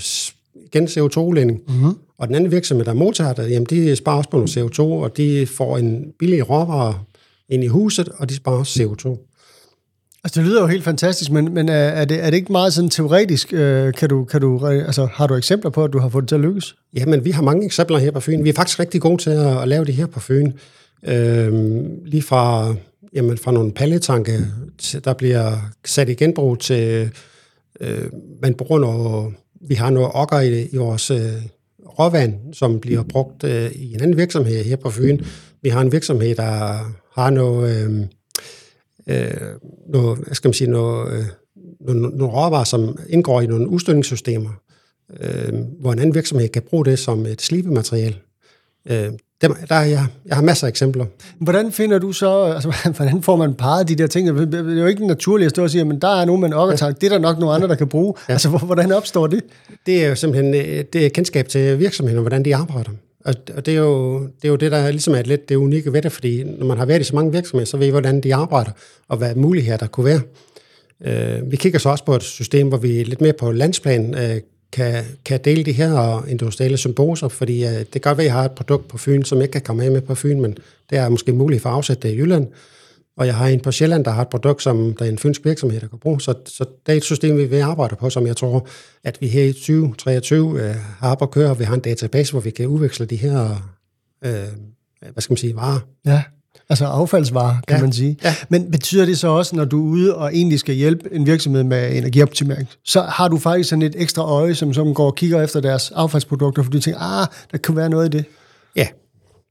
igen 0.66 0.84
CO2-udledning. 0.84 1.60
Mm-hmm. 1.68 1.94
Og 2.18 2.28
den 2.28 2.34
anden 2.34 2.50
virksomhed, 2.50 2.84
der 2.84 2.92
modtager 2.92 3.32
det, 3.32 3.50
jamen 3.50 3.66
de 3.66 3.96
sparer 3.96 4.16
også 4.16 4.30
på 4.30 4.36
noget 4.36 4.56
CO2, 4.56 4.80
og 4.80 5.16
de 5.16 5.46
får 5.46 5.78
en 5.78 6.12
billig 6.18 6.50
råvare 6.50 6.98
ind 7.48 7.64
i 7.64 7.66
huset, 7.66 8.08
og 8.08 8.28
de 8.28 8.36
sparer 8.36 8.58
også 8.58 8.82
CO2. 8.82 9.28
Altså, 10.24 10.40
det 10.40 10.48
lyder 10.48 10.60
jo 10.60 10.66
helt 10.66 10.84
fantastisk, 10.84 11.30
men, 11.30 11.54
men 11.54 11.68
er, 11.68 11.74
er, 11.74 12.04
det, 12.04 12.24
er 12.24 12.30
det 12.30 12.36
ikke 12.36 12.52
meget 12.52 12.72
sådan 12.72 12.90
teoretisk? 12.90 13.52
Øh, 13.52 13.94
kan 13.94 14.08
du, 14.08 14.24
kan 14.24 14.40
du, 14.40 14.66
altså, 14.66 15.08
har 15.12 15.26
du 15.26 15.34
eksempler 15.34 15.70
på, 15.70 15.84
at 15.84 15.92
du 15.92 15.98
har 15.98 16.08
fået 16.08 16.22
det 16.22 16.28
til 16.28 16.34
at 16.34 16.40
lykkes? 16.40 16.76
Jamen, 16.94 17.24
vi 17.24 17.30
har 17.30 17.42
mange 17.42 17.64
eksempler 17.64 17.98
her 17.98 18.10
på 18.10 18.20
Fyn. 18.20 18.44
Vi 18.44 18.48
er 18.48 18.52
faktisk 18.52 18.80
rigtig 18.80 19.00
gode 19.00 19.22
til 19.22 19.30
at, 19.30 19.62
at 19.62 19.68
lave 19.68 19.84
det 19.84 19.94
her 19.94 20.06
på 20.06 20.20
Fyn. 20.20 20.52
Øh, 21.06 21.52
lige 22.04 22.22
fra, 22.22 22.74
jamen, 23.14 23.38
fra 23.38 23.52
nogle 23.52 23.72
palletanke, 23.72 24.46
der 25.04 25.14
bliver 25.14 25.72
sat 25.84 26.08
i 26.08 26.14
genbrug 26.14 26.58
til, 26.58 27.10
øh, 27.80 28.10
man 28.42 28.54
bruger 28.54 28.78
noget, 28.78 29.34
vi 29.60 29.74
har 29.74 29.90
noget 29.90 30.10
okker 30.14 30.40
i, 30.40 30.68
i 30.72 30.76
vores 30.76 31.10
øh, 31.10 31.42
råvand, 31.98 32.54
som 32.54 32.80
bliver 32.80 33.02
brugt 33.02 33.44
øh, 33.44 33.72
i 33.72 33.94
en 33.94 34.00
anden 34.00 34.16
virksomhed 34.16 34.64
her 34.64 34.76
på 34.76 34.90
Fyn. 34.90 35.24
Vi 35.62 35.68
har 35.68 35.80
en 35.80 35.92
virksomhed, 35.92 36.34
der 36.34 36.44
har 37.14 37.30
noget... 37.30 37.86
Øh, 37.86 38.06
øh, 39.08 39.30
noget, 39.88 40.18
hvad 40.18 40.34
skal 40.34 40.48
man 40.48 40.54
sige, 40.54 40.70
noget, 40.70 41.12
øh, 41.12 41.24
nogle, 41.80 42.00
nogle 42.00 42.34
råvarer, 42.34 42.64
som 42.64 42.98
indgår 43.08 43.40
i 43.40 43.46
nogle 43.46 43.68
udstødningssystemer, 43.68 44.50
øh, 45.20 45.52
hvor 45.80 45.92
en 45.92 45.98
anden 45.98 46.14
virksomhed 46.14 46.48
kan 46.48 46.62
bruge 46.62 46.84
det 46.84 46.98
som 46.98 47.26
et 47.26 47.42
slibemateriale. 47.42 48.16
Øh, 48.90 49.12
der, 49.40 49.48
der 49.68 49.74
er 49.74 49.84
jeg, 49.84 50.06
jeg 50.26 50.36
har 50.36 50.42
masser 50.42 50.66
af 50.66 50.70
eksempler. 50.70 51.04
Hvordan 51.40 51.72
finder 51.72 51.98
du 51.98 52.12
så, 52.12 52.42
altså, 52.54 52.92
hvordan 52.96 53.22
får 53.22 53.36
man 53.36 53.54
parret 53.54 53.88
de 53.88 53.94
der 53.94 54.06
ting? 54.06 54.36
Det 54.36 54.54
er 54.54 54.80
jo 54.80 54.86
ikke 54.86 55.06
naturligt 55.06 55.46
at 55.46 55.50
stå 55.50 55.62
og 55.62 55.70
sige, 55.70 55.84
men 55.84 56.00
der 56.00 56.20
er 56.20 56.24
nogen 56.24 56.40
med 56.40 56.48
en 56.48 56.54
okkertank, 56.54 56.96
ja. 56.96 56.98
det 57.00 57.12
er 57.12 57.18
der 57.18 57.22
nok 57.22 57.38
nogle 57.38 57.54
andre, 57.54 57.68
der 57.68 57.74
kan 57.74 57.88
bruge. 57.88 58.14
Ja. 58.28 58.32
Altså, 58.32 58.48
hvordan 58.48 58.92
opstår 58.92 59.26
det? 59.26 59.40
Det 59.86 60.04
er 60.04 60.08
jo 60.08 60.14
simpelthen 60.14 60.54
øh, 60.54 60.84
det 60.92 61.06
er 61.06 61.08
kendskab 61.08 61.48
til 61.48 61.78
virksomheden, 61.78 62.18
og 62.18 62.22
hvordan 62.22 62.44
de 62.44 62.56
arbejder. 62.56 62.90
Og 63.24 63.66
det 63.66 63.68
er, 63.68 63.78
jo, 63.78 64.20
det 64.20 64.44
er 64.44 64.48
jo 64.48 64.56
det, 64.56 64.72
der 64.72 64.90
ligesom 64.90 65.14
er 65.14 65.22
lidt 65.22 65.48
det 65.48 65.56
unikke 65.56 65.92
ved 65.92 66.02
det, 66.02 66.12
fordi 66.12 66.44
når 66.44 66.66
man 66.66 66.78
har 66.78 66.86
været 66.86 67.00
i 67.00 67.04
så 67.04 67.14
mange 67.14 67.32
virksomheder, 67.32 67.66
så 67.66 67.76
ved 67.76 67.86
I, 67.86 67.90
hvordan 67.90 68.20
de 68.20 68.34
arbejder, 68.34 68.70
og 69.08 69.16
hvad 69.16 69.34
muligheder 69.34 69.76
der 69.76 69.86
kunne 69.86 70.06
være. 70.06 70.20
Øh, 71.04 71.50
vi 71.50 71.56
kigger 71.56 71.78
så 71.78 71.88
også 71.88 72.04
på 72.04 72.14
et 72.14 72.22
system, 72.22 72.68
hvor 72.68 72.78
vi 72.78 73.02
lidt 73.02 73.20
mere 73.20 73.32
på 73.32 73.52
landsplan 73.52 74.14
øh, 74.14 74.40
kan, 74.72 75.04
kan 75.24 75.40
dele 75.44 75.64
de 75.64 75.72
her 75.72 76.24
industrielle 76.28 76.76
symboser, 76.76 77.28
fordi 77.28 77.64
øh, 77.64 77.70
det 77.70 77.90
kan 77.90 78.00
godt 78.00 78.18
være, 78.18 78.24
at 78.24 78.28
jeg 78.28 78.34
har 78.34 78.44
et 78.44 78.52
produkt 78.52 78.88
på 78.88 78.98
Fyn, 78.98 79.22
som 79.22 79.40
ikke 79.40 79.52
kan 79.52 79.60
komme 79.60 79.84
af 79.84 79.90
med 79.90 80.00
på 80.00 80.14
Fyn, 80.14 80.40
men 80.40 80.56
det 80.90 80.98
er 80.98 81.08
måske 81.08 81.32
muligt 81.32 81.62
for 81.62 81.68
at 81.70 81.76
afsætte 81.76 82.08
det 82.08 82.14
i 82.14 82.18
Jylland. 82.18 82.46
Og 83.16 83.26
jeg 83.26 83.34
har 83.34 83.46
en 83.48 83.60
på 83.60 83.72
Sjælland, 83.72 84.04
der 84.04 84.10
har 84.10 84.22
et 84.22 84.28
produkt, 84.28 84.62
som 84.62 84.94
der 84.98 85.04
er 85.04 85.08
en 85.08 85.18
fynsk 85.18 85.44
virksomhed, 85.44 85.80
der 85.80 85.88
kan 85.88 85.98
bruge. 85.98 86.20
Så, 86.20 86.34
så 86.46 86.64
det 86.86 86.92
er 86.92 86.96
et 86.96 87.04
system, 87.04 87.36
vi 87.36 87.44
vil 87.44 87.60
arbejde 87.60 87.96
på, 87.96 88.10
som 88.10 88.26
jeg 88.26 88.36
tror, 88.36 88.66
at 89.04 89.18
vi 89.20 89.28
her 89.28 89.44
i 89.44 89.52
2023 89.52 90.62
øh, 90.62 90.74
har 90.74 91.14
på 91.14 91.24
at 91.24 91.30
køre. 91.30 91.58
Vi 91.58 91.64
har 91.64 91.74
en 91.74 91.80
database, 91.80 92.32
hvor 92.32 92.40
vi 92.40 92.50
kan 92.50 92.66
udveksle 92.66 93.06
de 93.06 93.16
her, 93.16 93.70
øh, 94.24 94.32
hvad 95.12 95.22
skal 95.22 95.32
man 95.32 95.36
sige, 95.36 95.56
varer. 95.56 95.80
Ja, 96.06 96.22
altså 96.68 96.84
affaldsvarer, 96.84 97.56
kan 97.68 97.76
ja. 97.76 97.82
man 97.82 97.92
sige. 97.92 98.16
Ja. 98.24 98.34
Men 98.48 98.70
betyder 98.70 99.04
det 99.04 99.18
så 99.18 99.28
også, 99.28 99.56
når 99.56 99.64
du 99.64 99.86
er 99.86 99.90
ude 99.90 100.16
og 100.16 100.34
egentlig 100.34 100.58
skal 100.58 100.74
hjælpe 100.74 101.08
en 101.12 101.26
virksomhed 101.26 101.64
med 101.64 101.96
energioptimering, 101.96 102.68
så 102.84 103.02
har 103.02 103.28
du 103.28 103.38
faktisk 103.38 103.68
sådan 103.68 103.82
et 103.82 103.94
ekstra 103.98 104.22
øje, 104.22 104.54
som, 104.54 104.74
som 104.74 104.94
går 104.94 105.06
og 105.06 105.14
kigger 105.14 105.42
efter 105.42 105.60
deres 105.60 105.90
affaldsprodukter, 105.90 106.62
fordi 106.62 106.76
du 106.76 106.82
tænker, 106.82 107.00
ah, 107.00 107.26
der 107.52 107.58
kan 107.58 107.76
være 107.76 107.90
noget 107.90 108.14
i 108.14 108.16
det? 108.16 108.24
Ja, 108.76 108.86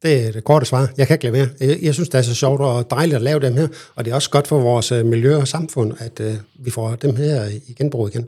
det 0.03 0.27
er 0.27 0.31
det 0.31 0.43
korte 0.43 0.65
svar. 0.65 0.89
Jeg 0.97 1.07
kan 1.07 1.13
ikke 1.13 1.25
lade 1.25 1.33
være. 1.33 1.69
Jeg, 1.69 1.77
jeg 1.81 1.93
synes, 1.93 2.09
det 2.09 2.17
er 2.17 2.21
så 2.21 2.35
sjovt 2.35 2.61
og 2.61 2.91
dejligt 2.91 3.15
at 3.15 3.21
lave 3.21 3.39
dem 3.39 3.53
her, 3.53 3.67
og 3.95 4.05
det 4.05 4.11
er 4.11 4.15
også 4.15 4.29
godt 4.29 4.47
for 4.47 4.59
vores 4.59 4.91
øh, 4.91 5.05
miljø 5.05 5.37
og 5.37 5.47
samfund, 5.47 5.93
at 5.99 6.19
uh, 6.19 6.65
vi 6.65 6.71
får 6.71 6.95
dem 6.95 7.15
her 7.15 7.45
i 7.67 7.73
genbrug 7.73 8.07
igen. 8.07 8.27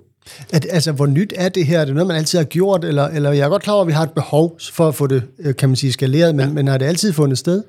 At, 0.52 0.68
altså, 0.70 0.92
hvor 0.92 1.06
nyt 1.06 1.34
er 1.36 1.50
det 1.50 1.66
her? 1.66 1.80
Er 1.80 1.86
det 1.86 1.94
noget, 1.94 2.08
man 2.08 2.18
altid 2.18 2.38
har 2.38 2.46
gjort? 2.46 2.86
Eller, 2.86 3.08
eller 3.08 3.32
jeg 3.32 3.46
er 3.46 3.50
godt 3.50 3.64
klar 3.64 3.74
over, 3.74 3.82
at 3.82 3.88
vi 3.88 3.94
har 3.94 4.04
et 4.04 4.12
behov 4.12 4.60
for 4.72 4.88
at 4.88 4.96
få 4.96 5.08
det, 5.08 5.24
øh, 5.40 5.56
kan 5.56 5.70
man 5.70 5.76
sige, 5.76 5.94
skaleret, 5.94 6.36
men, 6.36 6.48
ja. 6.48 6.54
men 6.54 6.68
har 6.68 6.78
det 6.78 6.86
altid 6.86 7.14
fundet 7.14 7.38
sted? 7.38 7.64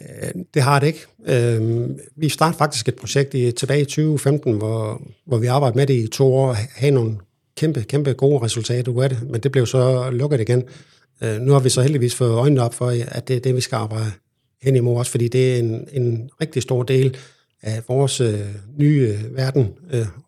Øh, 0.00 0.44
det 0.54 0.62
har 0.62 0.80
det 0.80 0.86
ikke. 0.86 1.06
Øh, 1.26 1.88
vi 2.16 2.28
startede 2.28 2.58
faktisk 2.58 2.88
et 2.88 2.94
projekt 2.94 3.34
i, 3.34 3.52
tilbage 3.52 3.80
i 3.80 3.84
2015, 3.84 4.54
hvor, 4.56 5.02
hvor 5.26 5.38
vi 5.38 5.46
arbejdede 5.46 5.78
med 5.78 5.86
det 5.86 5.94
i 5.94 6.08
to 6.08 6.34
år, 6.34 6.56
havde 6.76 6.94
nogle 6.94 7.16
kæmpe, 7.56 7.82
kæmpe 7.82 8.12
gode 8.12 8.44
resultater 8.44 8.92
ud 8.92 9.02
af 9.02 9.08
det, 9.08 9.30
men 9.30 9.40
det 9.40 9.52
blev 9.52 9.66
så 9.66 10.10
lukket 10.10 10.40
igen. 10.40 10.62
Øh, 11.22 11.40
nu 11.40 11.52
har 11.52 11.60
vi 11.60 11.68
så 11.68 11.82
heldigvis 11.82 12.14
fået 12.14 12.30
øjnene 12.30 12.62
op 12.62 12.74
for, 12.74 12.86
at 13.08 13.28
det 13.28 13.36
er 13.36 13.40
det, 13.40 13.56
vi 13.56 13.60
skal 13.60 13.76
arbejde 13.76 14.10
hen 14.62 14.76
imod 14.76 14.98
også, 14.98 15.10
fordi 15.10 15.28
det 15.28 15.54
er 15.54 15.58
en, 15.58 15.88
en 15.92 16.30
rigtig 16.40 16.62
stor 16.62 16.82
del 16.82 17.16
af 17.62 17.82
vores 17.88 18.22
nye 18.78 19.18
verden, 19.30 19.68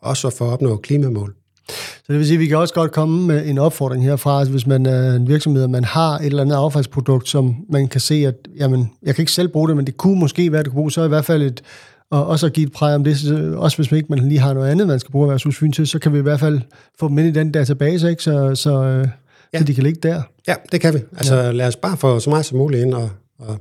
også 0.01 0.31
for 0.31 0.45
at 0.45 0.53
opnå 0.53 0.77
klimamål. 0.77 1.38
Så 1.69 2.13
det 2.13 2.19
vil 2.19 2.27
sige, 2.27 2.37
at 2.37 2.41
vi 2.41 2.47
kan 2.47 2.57
også 2.57 2.75
godt 2.75 2.93
komme 2.93 3.27
med 3.27 3.47
en 3.47 3.59
opfordring 3.59 4.05
herfra, 4.05 4.39
altså 4.39 4.51
hvis 4.51 4.67
man 4.67 4.87
er 4.87 5.15
en 5.15 5.29
virksomhed, 5.29 5.63
og 5.63 5.71
man 5.71 5.85
har 5.85 6.19
et 6.19 6.27
eller 6.27 6.43
andet 6.43 6.57
affaldsprodukt, 6.57 7.29
som 7.29 7.57
man 7.69 7.89
kan 7.89 8.01
se, 8.01 8.15
at 8.15 8.35
jamen, 8.57 8.91
jeg 9.03 9.15
kan 9.15 9.23
ikke 9.23 9.33
selv 9.33 9.49
bruge 9.49 9.69
det, 9.69 9.77
men 9.77 9.87
det 9.87 9.97
kunne 9.97 10.19
måske 10.19 10.53
være, 10.53 10.63
det 10.63 10.71
kunne 10.71 10.79
bruge, 10.81 10.93
så 10.93 11.05
i 11.05 11.09
hvert 11.09 11.25
fald 11.25 11.43
et, 11.43 11.63
og 12.11 12.27
også 12.27 12.47
at 12.47 12.53
give 12.53 12.67
et 12.67 12.73
præg 12.73 12.95
om 12.95 13.05
det, 13.05 13.19
så 13.19 13.55
også 13.57 13.77
hvis 13.77 13.91
man 13.91 13.99
ikke 13.99 14.09
man 14.11 14.29
lige 14.29 14.39
har 14.39 14.55
noget 14.55 14.69
andet, 14.71 14.87
man 14.87 15.01
skal 15.01 15.13
bruge 15.13 15.29
værtshusfyn 15.29 15.73
til, 15.73 15.87
så 15.87 15.99
kan 15.99 16.13
vi 16.13 16.19
i 16.19 16.23
hvert 16.23 16.41
fald 16.41 16.61
få 17.01 17.09
dem 17.09 17.19
ind 17.19 17.29
i 17.29 17.31
den 17.41 17.53
database, 17.53 18.11
ikke? 18.11 18.23
så, 18.23 18.55
så 18.55 18.83
øh, 18.83 19.09
ja. 19.53 19.59
så 19.59 19.65
de 19.65 19.75
kan 19.75 19.83
ligge 19.83 20.01
der. 20.03 20.23
Ja, 20.49 20.55
det 20.73 20.81
kan 20.81 20.95
vi. 20.95 20.99
Altså 21.17 21.37
ja. 21.37 21.53
lad 21.53 21.67
os 21.67 21.77
bare 21.77 21.97
få 21.97 22.21
så 22.21 22.31
meget 22.31 22.45
som 22.45 22.59
muligt 22.59 22.83
ind, 22.83 22.95
og, 22.95 23.11
og, 23.39 23.59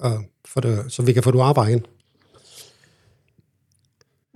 og 0.00 0.24
for 0.48 0.60
det, 0.60 0.78
så 0.88 1.02
vi 1.02 1.12
kan 1.12 1.22
få 1.22 1.30
du 1.30 1.40
arbejde 1.40 1.72
ind. 1.72 1.82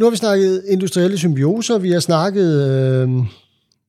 Nu 0.01 0.07
har 0.07 0.11
vi 0.11 0.17
snakket 0.17 0.63
industrielle 0.69 1.19
symbioser, 1.19 1.79
vi 1.79 1.91
har 1.91 2.01
snakket 2.01 2.69
øh, 2.69 3.09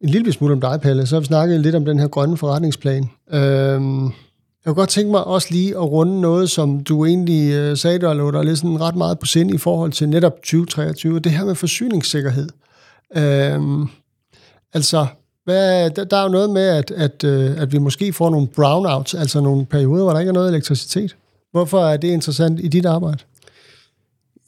en 0.01 0.09
lille 0.09 0.33
smule 0.33 0.53
om 0.53 0.61
dig, 0.61 0.79
Palle, 0.81 1.05
så 1.05 1.15
har 1.15 1.19
vi 1.19 1.25
snakket 1.25 1.59
lidt 1.59 1.75
om 1.75 1.85
den 1.85 1.99
her 1.99 2.07
grønne 2.07 2.37
forretningsplan. 2.37 3.09
Øh, 3.33 3.41
jeg 3.41 4.65
kunne 4.65 4.75
godt 4.75 4.89
tænke 4.89 5.11
mig 5.11 5.23
også 5.23 5.47
lige 5.51 5.69
at 5.75 5.91
runde 5.91 6.21
noget, 6.21 6.49
som 6.49 6.83
du 6.83 7.05
egentlig 7.05 7.53
øh, 7.53 7.77
sagde, 7.77 7.99
der 7.99 8.13
lå 8.13 8.31
dig 8.31 8.45
lidt 8.45 8.57
sådan 8.57 8.81
ret 8.81 8.95
meget 8.95 9.19
på 9.19 9.25
sind 9.25 9.53
i 9.53 9.57
forhold 9.57 9.91
til 9.91 10.09
netop 10.09 10.35
2023, 10.35 11.19
det 11.19 11.31
her 11.31 11.45
med 11.45 11.55
forsyningssikkerhed. 11.55 12.49
Øh, 13.17 13.61
altså, 14.73 15.05
hvad, 15.43 15.89
der, 15.89 16.03
der 16.03 16.17
er 16.17 16.23
jo 16.23 16.29
noget 16.29 16.49
med, 16.49 16.67
at, 16.67 16.91
at, 16.91 17.23
øh, 17.23 17.61
at 17.61 17.71
vi 17.71 17.77
måske 17.77 18.13
får 18.13 18.29
nogle 18.29 18.47
brownouts, 18.47 19.13
altså 19.13 19.41
nogle 19.41 19.65
perioder, 19.65 20.03
hvor 20.03 20.13
der 20.13 20.19
ikke 20.19 20.29
er 20.29 20.33
noget 20.33 20.49
elektricitet. 20.49 21.15
Hvorfor 21.51 21.79
er 21.79 21.97
det 21.97 22.07
interessant 22.07 22.59
i 22.59 22.67
dit 22.67 22.85
arbejde? 22.85 23.19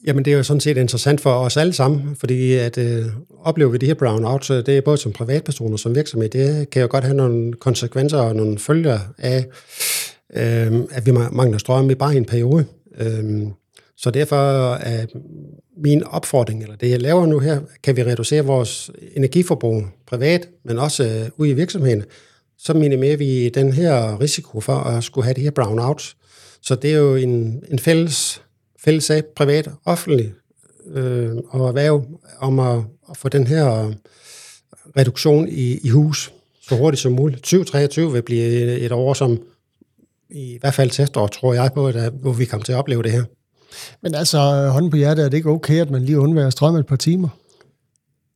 Jamen, 0.06 0.24
det 0.24 0.32
er 0.32 0.36
jo 0.36 0.42
sådan 0.42 0.60
set 0.60 0.76
interessant 0.76 1.20
for 1.20 1.30
os 1.30 1.56
alle 1.56 1.72
sammen, 1.72 2.16
fordi 2.16 2.52
at 2.52 2.78
øh, 2.78 3.04
oplever 3.40 3.70
vi 3.70 3.78
de 3.78 3.86
her 3.86 3.94
brownouts, 3.94 4.50
øh, 4.50 4.66
det 4.66 4.76
er 4.76 4.80
både 4.80 4.96
som 4.96 5.12
privatpersoner 5.12 5.76
som 5.76 5.94
virksomhed, 5.94 6.28
det 6.28 6.70
kan 6.70 6.82
jo 6.82 6.88
godt 6.90 7.04
have 7.04 7.16
nogle 7.16 7.52
konsekvenser 7.52 8.18
og 8.18 8.36
nogle 8.36 8.58
følger 8.58 8.98
af, 9.18 9.46
øh, 10.34 10.80
at 10.90 11.06
vi 11.06 11.10
mangler 11.10 11.58
strøm 11.58 11.90
i 11.90 11.94
bare 11.94 12.16
en 12.16 12.24
periode. 12.24 12.66
Øh, 12.98 13.42
så 13.96 14.10
derfor 14.10 14.74
er 14.74 15.06
min 15.76 16.04
opfordring, 16.04 16.62
eller 16.62 16.76
det 16.76 16.90
jeg 16.90 17.02
laver 17.02 17.26
nu 17.26 17.38
her, 17.38 17.60
kan 17.82 17.96
vi 17.96 18.04
reducere 18.04 18.44
vores 18.44 18.90
energiforbrug 19.16 19.82
privat, 20.06 20.48
men 20.64 20.78
også 20.78 21.04
øh, 21.04 21.30
ude 21.36 21.50
i 21.50 21.54
virksomheden, 21.54 22.04
så 22.58 22.74
minimerer 22.74 23.16
vi 23.16 23.48
den 23.48 23.72
her 23.72 24.20
risiko 24.20 24.60
for 24.60 24.76
at 24.76 25.04
skulle 25.04 25.24
have 25.24 25.34
de 25.34 25.40
her 25.40 25.50
brownouts. 25.50 26.16
Så 26.62 26.74
det 26.74 26.92
er 26.92 26.98
jo 26.98 27.16
en, 27.16 27.62
en 27.70 27.78
fælles, 27.78 28.42
fælles 28.84 29.04
sag, 29.04 29.24
privat, 29.24 29.70
offentlig 29.84 30.32
øh, 30.94 31.36
og 31.48 31.68
erhverv, 31.68 32.06
om 32.38 32.58
at, 32.58 32.82
at 33.10 33.16
få 33.16 33.28
den 33.28 33.46
her 33.46 33.92
reduktion 34.96 35.48
i, 35.48 35.78
i 35.82 35.88
hus 35.88 36.32
så 36.68 36.76
hurtigt 36.76 37.00
som 37.00 37.12
muligt. 37.12 37.42
2023 37.42 38.12
vil 38.12 38.22
blive 38.22 38.44
et, 38.44 38.84
et 38.84 38.92
år, 38.92 39.14
som 39.14 39.38
i 40.30 40.58
hvert 40.60 40.74
fald 40.74 40.90
til 40.90 41.02
efterår, 41.02 41.26
tror 41.26 41.54
jeg 41.54 41.70
på, 41.74 41.88
at, 41.88 42.12
hvor 42.12 42.32
vi 42.32 42.44
kommer 42.44 42.64
til 42.64 42.72
at 42.72 42.78
opleve 42.78 43.02
det 43.02 43.12
her. 43.12 43.24
Men 44.02 44.14
altså, 44.14 44.68
hånden 44.68 44.90
på 44.90 44.96
hjertet, 44.96 45.24
er 45.24 45.28
det 45.28 45.36
ikke 45.36 45.50
okay, 45.50 45.80
at 45.80 45.90
man 45.90 46.04
lige 46.04 46.18
undværer 46.18 46.50
strøm 46.50 46.76
et 46.76 46.86
par 46.86 46.96
timer? 46.96 47.28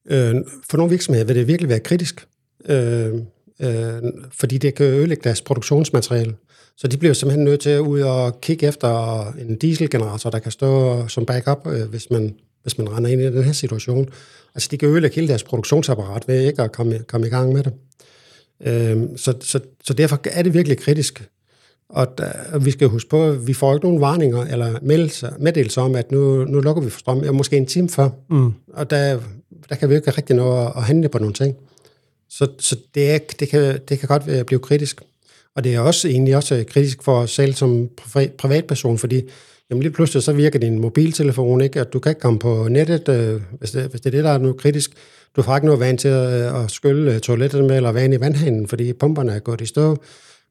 Øh, 0.07 0.35
for 0.71 0.77
nogle 0.77 0.91
virksomheder 0.91 1.27
vil 1.27 1.37
det 1.37 1.47
virkelig 1.47 1.69
være 1.69 1.81
kritisk, 1.81 2.27
øh, 2.65 3.15
øh, 3.63 4.13
fordi 4.33 4.59
det 4.59 4.75
kan 4.75 4.87
ødelægge 4.87 5.25
deres 5.25 5.43
produktionsmateriale. 5.43 6.35
Så 6.77 6.89
de 6.89 6.97
bliver 6.97 7.15
simpelthen 7.15 7.45
nødt 7.45 7.61
til 7.61 7.71
at 7.71 7.81
ud 7.81 8.01
og 8.01 8.41
kigge 8.41 8.67
efter 8.67 9.23
en 9.33 9.57
dieselgenerator, 9.57 10.31
der 10.31 10.39
kan 10.39 10.53
stå 10.53 11.09
som 11.09 11.27
backup, 11.27 11.67
øh, 11.67 11.89
hvis, 11.89 12.11
man, 12.11 12.35
hvis 12.63 12.79
man 12.79 12.97
render 12.97 13.11
ind 13.11 13.21
i 13.21 13.25
den 13.25 13.43
her 13.43 13.53
situation. 13.53 14.09
Altså, 14.55 14.69
de 14.71 14.79
kan 14.79 14.89
ødelægge 14.89 15.15
hele 15.15 15.29
deres 15.29 15.43
produktionsapparat 15.43 16.29
ved 16.29 16.41
ikke 16.41 16.63
at 16.63 16.73
komme, 16.73 16.99
komme 16.99 17.27
i 17.27 17.31
gang 17.31 17.53
med 17.53 17.63
det. 17.63 17.73
Øh, 18.61 19.03
så, 19.17 19.35
så, 19.41 19.61
så 19.85 19.95
derfor 19.95 20.21
er 20.25 20.43
det 20.43 20.55
virkelig 20.55 20.79
kritisk. 20.79 21.29
Og, 21.89 22.19
der, 22.19 22.33
og 22.53 22.65
vi 22.65 22.71
skal 22.71 22.89
huske 22.89 23.11
på, 23.11 23.25
at 23.25 23.47
vi 23.47 23.53
får 23.53 23.75
ikke 23.75 23.87
nogen 23.87 24.01
varninger 24.01 24.45
eller 24.45 24.79
meddelelser, 24.83 25.31
meddelelser 25.39 25.83
om, 25.83 25.95
at 25.95 26.13
nu, 26.13 26.45
nu 26.45 26.61
lukker 26.61 26.83
vi 26.83 26.91
for 26.91 26.99
strøm, 26.99 27.25
ja, 27.25 27.33
måske 27.33 27.57
en 27.57 27.67
time 27.67 27.89
før. 27.89 28.09
Mm. 28.31 28.53
Og 28.73 28.91
der, 28.91 29.21
der 29.69 29.75
kan 29.75 29.91
vi 29.91 29.95
ikke 29.95 30.11
rigtig 30.11 30.37
nå 30.37 30.67
at, 30.67 30.73
at 30.77 30.83
handle 30.83 31.09
på 31.09 31.19
nogle 31.19 31.35
ting. 31.35 31.57
Så, 32.31 32.49
så 32.59 32.77
det, 32.95 33.11
er, 33.11 33.19
det, 33.41 33.49
kan, 33.49 33.81
det 33.89 33.99
kan 33.99 34.09
godt 34.09 34.23
øh, 34.29 34.45
blive 34.45 34.61
kritisk. 34.61 35.03
Og 35.57 35.65
det 35.65 35.75
er 35.75 35.81
også 35.81 36.09
egentlig 36.09 36.37
også 36.37 36.55
øh, 36.55 36.67
kritisk 36.67 37.03
for 37.03 37.21
os 37.21 37.31
selv 37.31 37.55
som 37.55 37.89
privatperson, 38.39 38.99
fordi 38.99 39.23
jamen 39.71 39.83
lige 39.83 39.93
pludselig 39.93 40.23
så 40.23 40.33
virker 40.33 40.59
din 40.59 40.79
mobiltelefon 40.79 41.61
ikke, 41.61 41.81
at 41.81 41.93
du 41.93 41.99
kan 41.99 42.11
ikke 42.11 42.21
komme 42.21 42.39
på 42.39 42.69
nettet, 42.69 43.09
øh, 43.09 43.43
hvis, 43.59 43.71
det, 43.71 43.91
hvis 43.91 44.01
det 44.01 44.07
er 44.07 44.17
det, 44.17 44.25
der 44.25 44.31
er 44.31 44.39
noget 44.39 44.57
kritisk. 44.57 44.91
Du 45.37 45.43
får 45.43 45.57
ikke 45.57 45.67
noget 45.67 45.81
vand 45.81 45.99
til 45.99 46.09
at, 46.09 46.65
at 46.65 46.71
skylle 46.71 47.21
toilettet 47.21 47.65
med, 47.65 47.77
eller 47.77 47.93
vand 47.93 48.15
i 48.15 48.21
vandhanen, 48.21 48.69
fordi 48.69 48.93
pumperne 48.93 49.33
er 49.33 49.39
gået 49.39 49.61
i 49.61 49.67
stå. 49.67 49.97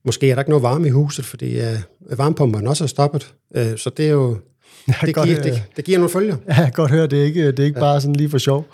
Måske 0.06 0.30
er 0.30 0.36
der 0.36 0.42
ikke 0.42 0.50
noget 0.50 0.64
varme 0.64 0.88
i 0.88 0.92
huset, 0.92 1.26
fordi 1.26 1.60
øh, 1.60 1.80
varmepumperne 2.18 2.70
også 2.70 2.84
er 2.84 2.88
stoppet. 2.88 3.34
Øh, 3.56 3.78
så 3.78 3.90
det 3.90 4.08
er 4.08 4.12
jo... 4.12 4.38
Det, 5.06 5.16
godt, 5.16 5.28
giver, 5.28 5.42
det, 5.42 5.64
det 5.76 5.86
giver 5.86 5.98
nogle 5.98 6.12
følger. 6.12 6.36
Ja, 6.58 6.70
godt 6.74 6.92
høre, 6.92 7.08
det 7.08 7.20
er 7.20 7.24
ikke, 7.24 7.48
det 7.48 7.60
er 7.60 7.64
ikke 7.64 7.80
ja. 7.80 7.86
bare 7.86 8.02
sådan 8.02 8.16
lige 8.16 8.30
for 8.30 8.38
sjov. 8.38 8.66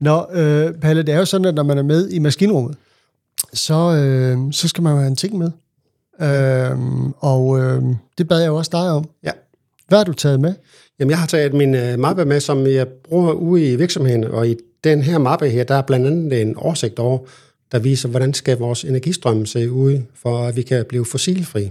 Nå, 0.00 0.26
øh, 0.32 0.74
Palle, 0.74 1.02
det 1.02 1.14
er 1.14 1.18
jo 1.18 1.24
sådan, 1.24 1.44
at 1.44 1.54
når 1.54 1.62
man 1.62 1.78
er 1.78 1.82
med 1.82 2.10
i 2.10 2.18
maskinrummet, 2.18 2.76
så, 3.52 3.74
øh, 3.74 4.52
så 4.52 4.68
skal 4.68 4.82
man 4.82 4.92
jo 4.92 4.98
have 4.98 5.08
en 5.08 5.16
ting 5.16 5.38
med. 5.38 5.50
Øh, 6.20 6.78
og 7.18 7.60
øh, 7.60 7.82
det 8.18 8.28
bad 8.28 8.40
jeg 8.40 8.48
jo 8.48 8.56
også 8.56 8.70
dig 8.72 8.90
om. 8.90 9.08
Ja. 9.24 9.30
Hvad 9.88 9.98
har 9.98 10.04
du 10.04 10.12
taget 10.12 10.40
med? 10.40 10.54
Jamen, 10.98 11.10
jeg 11.10 11.18
har 11.18 11.26
taget 11.26 11.54
min 11.54 11.74
uh, 11.74 11.98
mappe 11.98 12.24
med, 12.24 12.40
som 12.40 12.66
jeg 12.66 12.88
bruger 12.88 13.32
ude 13.32 13.72
i 13.72 13.76
virksomheden, 13.76 14.24
og 14.24 14.48
i 14.48 14.56
den 14.84 15.02
her 15.02 15.18
mappe 15.18 15.48
her, 15.48 15.64
der 15.64 15.74
er 15.74 15.82
blandt 15.82 16.06
andet 16.06 16.42
en 16.42 16.56
oversigt 16.56 16.98
over, 16.98 17.18
der 17.72 17.78
viser, 17.78 18.08
hvordan 18.08 18.34
skal 18.34 18.58
vores 18.58 18.84
energistrøm 18.84 19.46
se 19.46 19.70
ud, 19.70 19.98
for 20.14 20.38
at 20.38 20.56
vi 20.56 20.62
kan 20.62 20.84
blive 20.88 21.04
fossilfri. 21.04 21.70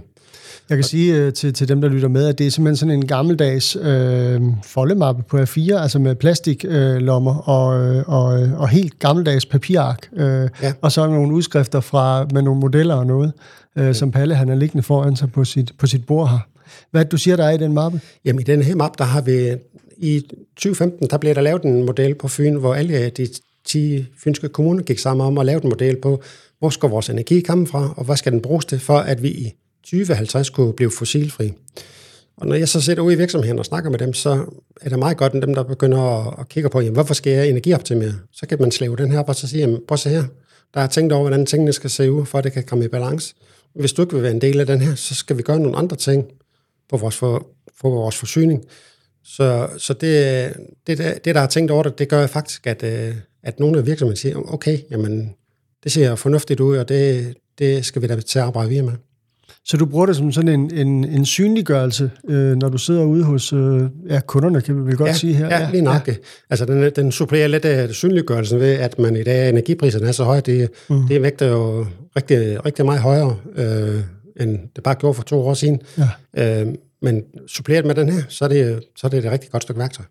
Jeg 0.70 0.78
kan 0.78 0.84
sige 0.84 1.26
uh, 1.26 1.32
til, 1.32 1.52
til 1.52 1.68
dem, 1.68 1.80
der 1.80 1.88
lytter 1.88 2.08
med, 2.08 2.26
at 2.26 2.38
det 2.38 2.46
er 2.46 2.50
simpelthen 2.50 2.76
sådan 2.76 2.94
en 2.94 3.06
gammeldags 3.06 3.76
øh, 3.76 4.40
foldemappe 4.64 5.22
på 5.22 5.38
A4, 5.38 5.72
altså 5.74 5.98
med 5.98 6.14
plastiklommer 6.14 7.32
øh, 7.32 7.48
og, 7.48 7.66
og, 8.06 8.48
og 8.58 8.68
helt 8.68 8.98
gammeldags 8.98 9.46
papirark, 9.46 10.08
øh, 10.16 10.48
ja. 10.62 10.72
og 10.80 10.92
så 10.92 11.06
nogle 11.06 11.34
udskrifter 11.34 11.80
fra 11.80 12.26
med 12.32 12.42
nogle 12.42 12.60
modeller 12.60 12.94
og 12.94 13.06
noget, 13.06 13.32
øh, 13.78 13.86
ja. 13.86 13.92
som 13.92 14.10
Palle 14.10 14.34
han 14.34 14.48
er 14.48 14.54
liggende 14.54 14.82
foran 14.82 15.16
sig 15.16 15.32
på 15.32 15.44
sit, 15.44 15.72
på 15.78 15.86
sit 15.86 16.06
bord 16.06 16.28
her. 16.30 16.38
Hvad 16.90 17.04
du 17.04 17.16
siger, 17.16 17.36
der 17.36 17.44
er 17.44 17.50
i 17.50 17.58
den 17.58 17.72
mappe? 17.72 18.00
Jamen 18.24 18.40
i 18.40 18.44
den 18.44 18.62
her 18.62 18.74
mappe, 18.74 18.96
der 18.98 19.04
har 19.04 19.20
vi 19.20 19.56
i 19.98 20.20
2015, 20.56 21.08
der 21.10 21.18
blev 21.18 21.34
der 21.34 21.40
lavet 21.40 21.62
en 21.62 21.86
model 21.86 22.14
på 22.14 22.28
Fyn, 22.28 22.54
hvor 22.54 22.74
alle 22.74 23.08
de 23.08 23.28
10 23.66 24.06
fynske 24.24 24.48
kommuner 24.48 24.82
gik 24.82 24.98
sammen 24.98 25.26
om 25.26 25.38
at 25.38 25.46
lave 25.46 25.62
en 25.62 25.68
model 25.68 25.96
på, 25.96 26.22
hvor 26.58 26.70
skal 26.70 26.88
vores 26.88 27.10
energi 27.10 27.40
komme 27.40 27.66
fra, 27.66 27.94
og 27.96 28.04
hvad 28.04 28.16
skal 28.16 28.32
den 28.32 28.40
bruges 28.40 28.64
til, 28.64 28.78
for 28.78 28.98
at 28.98 29.22
vi 29.22 29.28
i 29.28 29.52
2050 29.82 30.50
kunne 30.50 30.72
blive 30.72 30.90
fossilfri. 30.90 31.52
Og 32.36 32.46
når 32.46 32.54
jeg 32.54 32.68
så 32.68 32.80
sidder 32.80 33.02
ude 33.02 33.14
i 33.14 33.18
virksomheden 33.18 33.58
og 33.58 33.64
snakker 33.64 33.90
med 33.90 33.98
dem, 33.98 34.12
så 34.12 34.44
er 34.80 34.88
det 34.88 34.98
meget 34.98 35.16
godt, 35.16 35.34
at 35.34 35.42
dem, 35.42 35.54
der 35.54 35.62
begynder 35.62 36.00
at 36.40 36.48
kigge 36.48 36.68
på, 36.68 36.80
jamen, 36.80 36.92
hvorfor 36.92 37.14
skal 37.14 37.32
jeg 37.32 37.48
energioptimere? 37.48 38.14
Så 38.32 38.46
kan 38.46 38.58
man 38.60 38.70
slæve 38.70 38.96
den 38.96 39.12
her 39.12 39.18
og 39.18 39.36
så 39.36 39.48
sige, 39.48 39.60
jamen, 39.60 39.80
prøv 39.88 39.94
at 39.94 39.98
se 39.98 40.08
her. 40.08 40.24
Der 40.74 40.80
er 40.80 40.86
tænkt 40.86 41.12
over, 41.12 41.22
hvordan 41.22 41.46
tingene 41.46 41.72
skal 41.72 41.90
se 41.90 42.12
ud, 42.12 42.26
for 42.26 42.38
at 42.38 42.44
det 42.44 42.52
kan 42.52 42.64
komme 42.64 42.84
i 42.84 42.88
balance. 42.88 43.34
Hvis 43.74 43.92
du 43.92 44.02
ikke 44.02 44.14
vil 44.14 44.22
være 44.22 44.32
en 44.32 44.40
del 44.40 44.60
af 44.60 44.66
den 44.66 44.80
her, 44.80 44.94
så 44.94 45.14
skal 45.14 45.36
vi 45.36 45.42
gøre 45.42 45.60
nogle 45.60 45.76
andre 45.76 45.96
ting 45.96 46.24
på 46.88 46.96
vores, 46.96 47.16
for, 47.16 47.46
for 47.80 47.90
vores 47.90 48.16
forsyning. 48.16 48.64
Så, 49.24 49.68
så 49.78 49.92
det, 49.92 50.52
det, 50.86 50.98
det, 51.24 51.34
der 51.34 51.40
har 51.40 51.46
tænkt 51.46 51.70
over 51.70 51.82
det, 51.82 51.98
det 51.98 52.08
gør 52.08 52.26
faktisk, 52.26 52.66
at, 52.66 52.82
øh, 52.82 53.14
at 53.42 53.60
nogle 53.60 53.78
af 53.78 53.86
virksomhederne 53.86 54.16
siger, 54.16 54.52
okay, 54.54 54.78
jamen, 54.90 55.34
det 55.84 55.92
ser 55.92 56.14
fornuftigt 56.14 56.60
ud, 56.60 56.76
og 56.76 56.88
det, 56.88 57.34
det 57.58 57.84
skal 57.84 58.02
vi 58.02 58.06
da 58.06 58.20
til 58.20 58.38
at 58.38 58.44
arbejde 58.44 58.68
videre 58.68 58.86
med. 58.86 58.92
Så 59.64 59.76
du 59.76 59.86
bruger 59.86 60.06
det 60.06 60.16
som 60.16 60.32
sådan 60.32 60.60
en, 60.60 60.74
en, 60.74 61.04
en 61.04 61.24
synliggørelse, 61.24 62.10
øh, 62.28 62.56
når 62.56 62.68
du 62.68 62.78
sidder 62.78 63.04
ude 63.04 63.24
hos 63.24 63.52
øh, 63.52 63.82
ja, 64.08 64.20
kunderne, 64.20 64.60
kan 64.60 64.76
vi 64.76 64.80
vel 64.80 64.96
godt 64.96 65.08
ja, 65.08 65.14
sige 65.14 65.34
her? 65.34 65.46
Ja, 65.46 65.70
lige 65.70 65.82
nok. 65.82 66.08
Ja. 66.08 66.14
Altså, 66.50 66.64
den, 66.64 66.92
den 66.96 67.12
supplerer 67.12 67.48
lidt 67.48 67.64
af 67.64 67.90
synliggørelsen 67.90 68.60
ved, 68.60 68.72
at 68.72 68.98
man 68.98 69.16
i 69.16 69.22
dag, 69.22 69.48
energipriserne 69.48 70.06
er 70.06 70.12
så 70.12 70.24
høje, 70.24 70.40
det, 70.40 70.70
mm. 70.90 71.08
det 71.08 71.22
vægter 71.22 71.46
jo 71.46 71.86
rigtig, 72.16 72.66
rigtig 72.66 72.84
meget 72.84 73.00
højere, 73.00 73.36
øh, 73.56 74.00
end 74.40 74.58
det 74.76 74.84
bare 74.84 74.94
gjorde 74.94 75.14
for 75.14 75.22
to 75.22 75.40
år 75.40 75.54
siden. 75.54 75.80
Ja. 76.36 76.60
Øh, 76.62 76.74
men 77.02 77.22
suppleret 77.46 77.86
med 77.86 77.94
den 77.94 78.08
her, 78.08 78.22
så 78.28 78.44
er 78.44 78.48
det, 78.48 78.82
så 78.96 79.06
er 79.06 79.08
det 79.08 79.24
et 79.24 79.32
rigtig 79.32 79.50
godt 79.50 79.62
stykke 79.62 79.78
værktøj. 79.78 80.04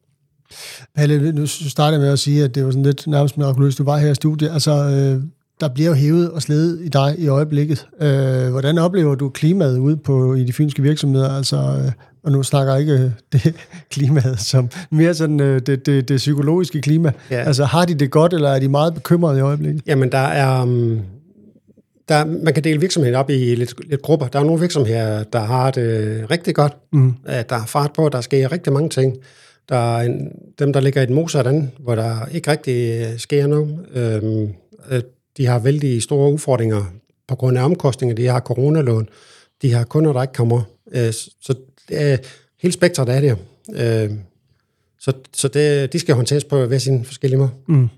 Palle, 0.95 1.31
nu 1.31 1.45
startede 1.47 2.01
med 2.01 2.09
at 2.09 2.19
sige, 2.19 2.43
at 2.43 2.55
det 2.55 2.65
var 2.65 2.71
sådan 2.71 2.83
lidt 2.83 3.07
nærmest 3.07 3.37
mirakuløst, 3.37 3.77
du 3.77 3.83
var 3.83 3.97
her 3.97 4.11
i 4.11 4.15
studiet. 4.15 4.51
Altså, 4.51 4.71
øh, 4.71 5.23
der 5.59 5.67
bliver 5.67 5.89
jo 5.89 5.95
hævet 5.95 6.31
og 6.31 6.41
sledet 6.41 6.81
i 6.81 6.87
dig 6.87 7.15
i 7.17 7.27
øjeblikket. 7.27 7.87
Øh, 8.01 8.49
hvordan 8.49 8.77
oplever 8.77 9.15
du 9.15 9.29
klimaet 9.29 9.77
ude 9.77 9.97
på, 9.97 10.33
i 10.33 10.43
de 10.43 10.53
fynske 10.53 10.81
virksomheder? 10.81 11.29
Altså, 11.29 11.57
øh, 11.57 11.91
og 12.23 12.31
nu 12.31 12.43
snakker 12.43 12.73
jeg 12.73 12.81
ikke 12.81 12.93
øh, 12.93 13.11
det 13.33 13.55
klimaet, 13.93 14.39
som 14.39 14.69
mere 14.91 15.13
sådan 15.13 15.39
øh, 15.39 15.61
det, 15.61 15.85
det, 15.85 16.09
det 16.09 16.17
psykologiske 16.17 16.81
klima. 16.81 17.11
Ja. 17.31 17.41
Altså, 17.43 17.65
har 17.65 17.85
de 17.85 17.93
det 17.93 18.11
godt, 18.11 18.33
eller 18.33 18.49
er 18.49 18.59
de 18.59 18.69
meget 18.69 18.93
bekymrede 18.93 19.37
i 19.37 19.41
øjeblikket? 19.41 19.83
Jamen, 19.87 20.11
der 20.11 20.17
er... 20.17 20.61
Um 20.61 21.01
der, 22.09 22.25
man 22.25 22.53
kan 22.53 22.63
dele 22.63 22.79
virksomheden 22.79 23.15
op 23.15 23.29
i 23.29 23.55
lidt, 23.55 23.89
lidt 23.89 24.01
grupper. 24.01 24.27
Der 24.27 24.39
er 24.39 24.43
nogle 24.43 24.59
virksomheder, 24.59 25.23
der 25.23 25.39
har 25.39 25.71
det 25.71 26.25
rigtig 26.31 26.55
godt. 26.55 26.77
Mm. 26.93 27.13
Der 27.25 27.55
er 27.55 27.65
fart 27.65 27.93
på, 27.93 28.09
der 28.09 28.21
sker 28.21 28.51
rigtig 28.51 28.73
mange 28.73 28.89
ting. 28.89 29.17
Der 29.69 29.97
er 29.97 30.01
en, 30.01 30.31
dem, 30.59 30.73
der 30.73 30.79
ligger 30.79 31.01
i 31.01 31.03
et 31.03 31.09
modsat 31.09 31.47
hvor 31.79 31.95
der 31.95 32.25
ikke 32.31 32.51
rigtig 32.51 33.05
sker 33.17 33.47
noget. 33.47 33.79
Øhm, 33.93 34.47
øh, 34.91 35.01
de 35.39 35.45
har 35.45 35.59
vældig 35.59 36.03
store 36.03 36.33
udfordringer 36.33 36.83
på 37.27 37.35
grund 37.35 37.57
af 37.57 37.63
omkostninger. 37.63 38.15
De 38.15 38.27
har 38.27 38.39
coronalån. 38.39 39.09
De 39.61 39.73
har 39.73 39.83
kunder, 39.83 40.13
der 40.13 40.21
ikke 40.21 40.33
kommer. 40.33 40.61
Øh, 40.91 41.13
så 41.13 41.55
det 41.89 42.01
er 42.01 42.17
hele 42.61 42.71
spektret 42.71 43.09
af 43.09 43.21
det. 43.21 43.37
Øh, 43.75 44.11
så 44.99 45.13
så 45.33 45.47
det, 45.47 45.93
de 45.93 45.99
skal 45.99 46.15
håndteres 46.15 46.43
på 46.43 46.65
hver 46.65 46.77
sin 46.77 47.05
forskellige 47.05 47.39
måde. 47.39 47.49
Mm. 47.67 47.89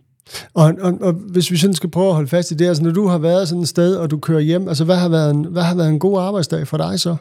Og, 0.53 0.73
og, 0.81 0.97
og 1.01 1.13
hvis 1.13 1.51
vi 1.51 1.57
sådan 1.57 1.73
skal 1.73 1.89
prøve 1.89 2.07
at 2.07 2.13
holde 2.13 2.27
fast 2.27 2.51
i 2.51 2.53
det, 2.53 2.67
altså 2.67 2.83
når 2.83 2.91
du 2.91 3.07
har 3.07 3.17
været 3.17 3.47
sådan 3.47 3.61
et 3.61 3.67
sted, 3.67 3.95
og 3.95 4.11
du 4.11 4.17
kører 4.17 4.39
hjem, 4.39 4.67
altså 4.67 4.83
hvad 4.83 4.95
har 4.95 5.09
været 5.09 5.31
en, 5.31 5.45
hvad 5.45 5.63
har 5.63 5.75
været 5.75 5.89
en 5.89 5.99
god 5.99 6.19
arbejdsdag 6.19 6.67
for 6.67 6.77
dig 6.77 6.99
så? 6.99 7.15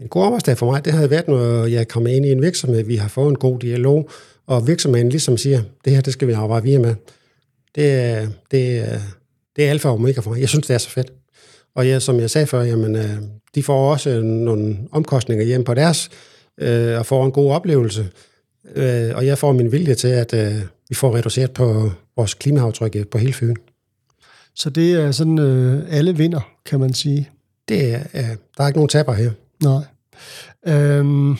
En 0.00 0.08
god 0.08 0.24
arbejdsdag 0.24 0.58
for 0.58 0.70
mig, 0.70 0.84
det 0.84 0.92
har 0.92 1.06
været, 1.06 1.28
når 1.28 1.64
jeg 1.64 1.88
kommer 1.88 2.10
ind 2.10 2.26
i 2.26 2.32
en 2.32 2.42
virksomhed, 2.42 2.82
vi 2.82 2.96
har 2.96 3.08
fået 3.08 3.28
en 3.28 3.38
god 3.38 3.58
dialog, 3.58 4.10
og 4.46 4.66
virksomheden 4.66 5.08
ligesom 5.08 5.36
siger, 5.36 5.62
det 5.84 5.92
her, 5.92 6.00
det 6.00 6.12
skal 6.12 6.28
vi 6.28 6.32
arbejde 6.32 6.64
videre 6.64 6.82
med. 6.82 6.94
Det, 7.74 8.28
det, 8.50 9.00
det 9.56 9.66
er 9.66 9.70
alfa 9.70 9.88
og 9.88 9.94
omega 9.94 10.20
for 10.20 10.30
mig. 10.30 10.40
Jeg 10.40 10.48
synes, 10.48 10.66
det 10.66 10.74
er 10.74 10.78
så 10.78 10.90
fedt. 10.90 11.12
Og 11.74 11.88
jeg, 11.88 12.02
som 12.02 12.20
jeg 12.20 12.30
sagde 12.30 12.46
før, 12.46 12.62
jamen, 12.62 12.96
øh, 12.96 13.16
de 13.54 13.62
får 13.62 13.90
også 13.90 14.20
nogle 14.20 14.78
omkostninger 14.92 15.44
hjem 15.44 15.64
på 15.64 15.74
deres, 15.74 16.10
øh, 16.58 16.98
og 16.98 17.06
får 17.06 17.26
en 17.26 17.32
god 17.32 17.52
oplevelse. 17.52 18.08
Øh, 18.74 19.10
og 19.14 19.26
jeg 19.26 19.38
får 19.38 19.52
min 19.52 19.72
vilje 19.72 19.94
til, 19.94 20.08
at 20.08 20.34
vi 20.88 20.94
får 20.94 21.16
reduceret 21.16 21.50
på 21.50 21.90
vores 22.16 22.34
klimaaftryk 22.34 23.08
på 23.08 23.18
hele 23.18 23.32
Fyn. 23.32 23.56
Så 24.54 24.70
det 24.70 24.92
er 24.92 25.10
sådan, 25.10 25.38
øh, 25.38 25.82
alle 25.90 26.16
vinder, 26.16 26.40
kan 26.66 26.80
man 26.80 26.94
sige? 26.94 27.30
Det 27.68 27.94
er, 27.94 28.00
øh, 28.14 28.36
der 28.56 28.64
er 28.64 28.66
ikke 28.66 28.78
nogen 28.78 28.88
taber 28.88 29.12
her. 29.12 29.30
Nej. 29.62 29.84
Øhm, 30.66 31.36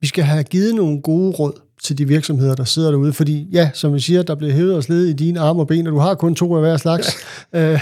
vi 0.00 0.06
skal 0.06 0.24
have 0.24 0.44
givet 0.44 0.74
nogle 0.74 1.02
gode 1.02 1.30
råd 1.30 1.60
til 1.86 1.98
de 1.98 2.08
virksomheder, 2.08 2.54
der 2.54 2.64
sidder 2.64 2.90
derude, 2.90 3.12
fordi 3.12 3.48
ja, 3.52 3.70
som 3.74 3.94
vi 3.94 4.00
siger, 4.00 4.22
der 4.22 4.34
bliver 4.34 4.52
hævet 4.52 4.74
og 4.74 4.82
slid 4.82 5.06
i 5.06 5.12
dine 5.12 5.40
arme 5.40 5.60
og 5.60 5.66
ben, 5.66 5.86
og 5.86 5.92
du 5.92 5.98
har 5.98 6.14
kun 6.14 6.34
to 6.34 6.54
af 6.54 6.60
hver 6.60 6.76
slags. 6.76 7.16
Ja. 7.52 7.72
Øh, 7.72 7.80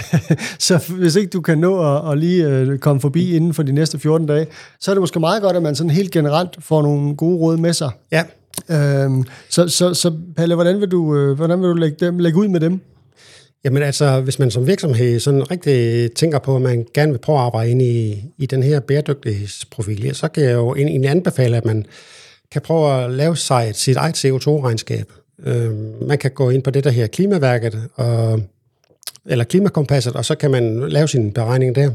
så 0.59 0.93
hvis 0.97 1.15
ikke 1.15 1.29
du 1.29 1.41
kan 1.41 1.57
nå 1.57 1.95
at, 1.95 2.11
at 2.11 2.17
lige 2.17 2.47
øh, 2.47 2.79
komme 2.79 3.01
forbi 3.01 3.35
inden 3.35 3.53
for 3.53 3.63
de 3.63 3.71
næste 3.71 3.99
14 3.99 4.27
dage, 4.27 4.47
så 4.79 4.91
er 4.91 4.95
det 4.95 5.01
måske 5.01 5.19
meget 5.19 5.41
godt, 5.41 5.55
at 5.55 5.63
man 5.63 5.75
sådan 5.75 5.89
helt 5.89 6.11
generelt 6.11 6.49
får 6.59 6.81
nogle 6.81 7.15
gode 7.15 7.37
råd 7.37 7.57
med 7.57 7.73
sig. 7.73 7.89
Ja. 8.11 8.23
Øhm, 8.69 9.23
så, 9.49 9.67
så, 9.67 9.93
så 9.93 10.13
Palle, 10.37 10.55
hvordan 10.55 10.81
vil 10.81 10.91
du, 10.91 11.15
øh, 11.15 11.35
hvordan 11.35 11.61
vil 11.61 11.69
du 11.69 11.73
lægge, 11.73 11.97
dem, 12.05 12.19
lægge 12.19 12.39
ud 12.39 12.47
med 12.47 12.59
dem? 12.59 12.81
Jamen 13.65 13.83
altså, 13.83 14.21
hvis 14.21 14.39
man 14.39 14.51
som 14.51 14.67
virksomhed 14.67 15.19
sådan 15.19 15.51
rigtig 15.51 16.11
tænker 16.11 16.39
på, 16.39 16.55
at 16.55 16.61
man 16.61 16.85
gerne 16.93 17.11
vil 17.11 17.19
prøve 17.19 17.37
at 17.37 17.45
arbejde 17.45 17.71
ind 17.71 17.81
i, 17.81 18.23
i 18.37 18.45
den 18.45 18.63
her 18.63 18.79
bæredygtighedsprofil, 18.79 20.15
så 20.15 20.27
kan 20.27 20.43
jeg 20.43 20.53
jo 20.53 20.75
egentlig 20.75 21.09
anbefale, 21.09 21.57
at 21.57 21.65
man 21.65 21.85
kan 22.51 22.61
prøve 22.61 23.03
at 23.03 23.11
lave 23.11 23.37
sig 23.37 23.69
et, 23.69 23.75
sit 23.75 23.97
eget 23.97 24.25
CO2-regnskab. 24.25 25.11
Øh, 25.43 26.01
man 26.07 26.17
kan 26.17 26.31
gå 26.31 26.49
ind 26.49 26.63
på 26.63 26.71
det, 26.71 26.83
der 26.83 26.89
her 26.89 27.07
klimaværket, 27.07 27.87
og, 27.95 28.41
eller 29.25 29.45
klimakompasset, 29.45 30.15
og 30.15 30.25
så 30.25 30.35
kan 30.35 30.51
man 30.51 30.89
lave 30.89 31.07
sin 31.07 31.31
beregning 31.31 31.75
der. 31.75 31.91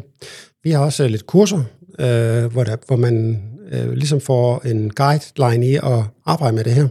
Vi 0.62 0.70
har 0.70 0.84
også 0.84 1.08
lidt 1.08 1.26
kurser, 1.26 1.62
øh, 1.98 2.44
hvor, 2.52 2.64
der, 2.64 2.76
hvor 2.86 2.96
man 2.96 3.42
øh, 3.72 3.92
ligesom 3.92 4.20
får 4.20 4.66
en 4.66 4.90
guideline 4.90 5.66
i 5.66 5.74
at 5.74 6.04
arbejde 6.24 6.56
med 6.56 6.64
det 6.64 6.72
her. 6.72 6.88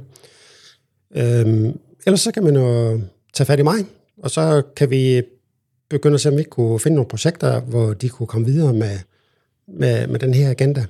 Øh, 1.15 1.73
ellers 2.05 2.21
så 2.21 2.31
kan 2.31 2.43
man 2.43 2.55
jo 2.55 3.01
tage 3.33 3.45
fat 3.45 3.59
i 3.59 3.63
mig, 3.63 3.85
og 4.23 4.31
så 4.31 4.61
kan 4.75 4.89
vi 4.89 5.23
begynde 5.89 6.13
at 6.13 6.21
se, 6.21 6.29
om 6.29 6.37
vi 6.37 6.43
kunne 6.43 6.79
finde 6.79 6.95
nogle 6.95 7.09
projekter, 7.09 7.59
hvor 7.59 7.93
de 7.93 8.09
kunne 8.09 8.27
komme 8.27 8.47
videre 8.47 8.73
med, 8.73 8.97
med, 9.67 10.07
med 10.07 10.19
den 10.19 10.33
her 10.33 10.49
agenda. 10.49 10.85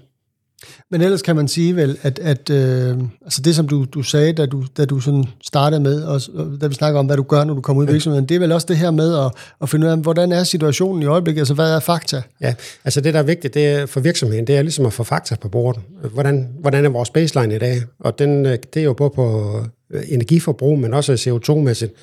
Men 0.92 1.02
ellers 1.02 1.22
kan 1.22 1.36
man 1.36 1.48
sige 1.48 1.76
vel, 1.76 1.98
at, 2.02 2.20
at 2.20 2.50
øh, 2.50 2.98
altså 3.22 3.42
det, 3.42 3.56
som 3.56 3.68
du, 3.68 3.86
du 3.86 4.04
sagde, 4.04 4.34
da 4.34 4.46
du, 4.46 4.64
da 4.78 4.86
du 4.86 5.00
sådan 5.00 5.26
startede 5.44 5.82
med, 5.82 6.04
og, 6.04 6.22
og 6.36 6.62
da 6.62 6.68
vi 6.68 6.74
snakker 6.74 7.00
om, 7.00 7.06
hvad 7.06 7.18
du 7.18 7.24
gør, 7.24 7.44
når 7.44 7.54
du 7.54 7.62
kommer 7.62 7.84
ud 7.84 7.88
i 7.88 7.92
virksomheden, 7.92 8.26
det 8.30 8.36
er 8.36 8.40
vel 8.40 8.52
også 8.52 8.68
det 8.70 8.78
her 8.78 8.92
med 8.92 9.18
at, 9.18 9.32
at 9.62 9.70
finde 9.70 9.88
ud 9.88 9.92
af, 9.92 9.98
hvordan 9.98 10.32
er 10.32 10.44
situationen 10.44 11.04
i 11.04 11.06
øjeblikket, 11.06 11.42
altså 11.42 11.54
hvad 11.54 11.76
er 11.76 11.80
fakta? 11.80 12.22
Ja, 12.42 12.54
altså 12.86 13.02
det, 13.02 13.14
der 13.14 13.20
er 13.20 13.24
vigtigt 13.24 13.54
det 13.54 13.68
er 13.68 13.86
for 13.86 14.00
virksomheden, 14.00 14.48
det 14.48 14.58
er 14.58 14.62
ligesom 14.62 14.86
at 14.86 14.94
få 14.94 15.04
fakta 15.04 15.36
på 15.36 15.50
bordet. 15.50 15.82
Hvordan, 16.14 16.48
hvordan 16.60 16.86
er 16.86 16.90
vores 16.90 17.10
baseline 17.10 17.56
i 17.56 17.60
dag? 17.60 17.82
Og 18.00 18.20
den, 18.20 18.46
øh, 18.46 18.58
det 18.74 18.80
er 18.80 18.84
jo 18.84 18.94
både 18.94 19.10
på 19.10 19.56
øh, 19.92 20.04
energiforbrug, 20.08 20.80
men 20.80 20.94
også 20.94 21.14
CO2-mæssigt. 21.14 21.94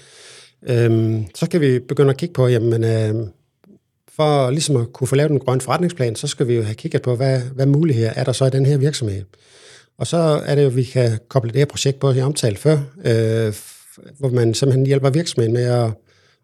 Øhm, 0.68 1.24
så 1.34 1.48
kan 1.48 1.60
vi 1.60 1.78
begynde 1.78 2.10
at 2.10 2.16
kigge 2.16 2.32
på, 2.32 2.48
jamen, 2.48 2.84
øh, 2.84 3.26
for 4.16 4.50
ligesom 4.50 4.76
at 4.76 4.92
kunne 4.92 5.08
få 5.08 5.14
lavet 5.14 5.30
en 5.30 5.38
grøn 5.38 5.60
forretningsplan, 5.60 6.16
så 6.16 6.26
skal 6.26 6.48
vi 6.48 6.54
jo 6.54 6.62
have 6.62 6.74
kigget 6.74 7.02
på, 7.02 7.16
hvad, 7.16 7.40
hvad 7.40 7.66
muligheder 7.66 8.12
er 8.16 8.24
der 8.24 8.32
så 8.32 8.44
i 8.44 8.50
den 8.50 8.66
her 8.66 8.76
virksomhed. 8.76 9.24
Og 9.98 10.06
så 10.06 10.16
er 10.46 10.54
det 10.54 10.62
jo, 10.62 10.66
at 10.66 10.76
vi 10.76 10.84
kan 10.84 11.18
koble 11.28 11.50
det 11.50 11.58
her 11.58 11.64
projekt 11.66 11.98
på, 11.98 12.12
jeg 12.12 12.24
omtalte 12.24 12.60
før, 12.60 12.78
øh, 13.04 13.54
hvor 14.18 14.28
man 14.28 14.54
simpelthen 14.54 14.86
hjælper 14.86 15.10
virksomheden 15.10 15.52
med 15.52 15.64
at, 15.64 15.90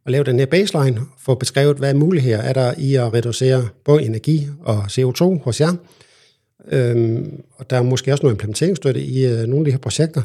at 0.06 0.12
lave 0.12 0.24
den 0.24 0.38
her 0.38 0.46
baseline, 0.46 1.00
få 1.18 1.34
beskrevet, 1.34 1.76
hvad 1.76 1.94
muligheder 1.94 2.38
er 2.38 2.52
der 2.52 2.74
i 2.78 2.94
at 2.94 3.14
reducere 3.14 3.68
både 3.84 4.02
energi 4.02 4.48
og 4.60 4.84
CO2 4.84 5.42
hos 5.44 5.60
jer. 5.60 5.74
Øhm, 6.68 7.42
og 7.56 7.70
der 7.70 7.76
er 7.76 7.82
måske 7.82 8.12
også 8.12 8.22
noget 8.22 8.34
implementeringsstøtte 8.34 9.00
i 9.00 9.26
øh, 9.26 9.38
nogle 9.38 9.58
af 9.58 9.64
de 9.64 9.70
her 9.70 9.78
projekter. 9.78 10.22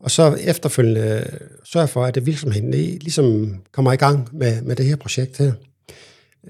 Og 0.00 0.10
så 0.10 0.38
efterfølgende 0.40 1.24
sørge 1.64 1.88
for, 1.88 2.04
at 2.04 2.14
det 2.14 2.26
virksomheden 2.26 2.70
ligesom 2.70 3.56
kommer 3.72 3.92
i 3.92 3.96
gang 3.96 4.28
med, 4.32 4.62
med 4.62 4.76
det 4.76 4.86
her 4.86 4.96
projekt 4.96 5.38
her. 5.38 5.52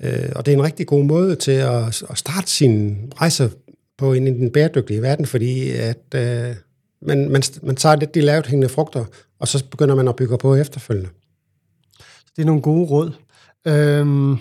Øh, 0.02 0.32
og 0.36 0.46
det 0.46 0.52
er 0.52 0.56
en 0.56 0.64
rigtig 0.64 0.86
god 0.86 1.04
måde 1.04 1.36
til 1.36 1.50
at, 1.50 2.02
at 2.10 2.18
starte 2.18 2.50
sin 2.50 2.96
rejse 3.20 3.50
på 3.98 4.12
en, 4.12 4.26
i 4.26 4.30
den 4.30 4.50
bæredygtige 4.50 5.02
verden, 5.02 5.26
fordi 5.26 5.70
at 5.70 6.14
øh, 6.14 6.54
man, 7.02 7.28
man, 7.30 7.42
man 7.62 7.76
tager 7.76 7.96
lidt 7.96 8.14
de 8.14 8.20
lavt 8.20 8.46
hængende 8.46 8.68
frugter, 8.68 9.04
og 9.38 9.48
så 9.48 9.64
begynder 9.70 9.94
man 9.94 10.08
at 10.08 10.16
bygge 10.16 10.38
på 10.38 10.54
efterfølgende. 10.54 11.10
Det 12.36 12.42
er 12.42 12.46
nogle 12.46 12.62
gode 12.62 12.86
råd. 12.86 13.12
Øhm, 13.66 14.36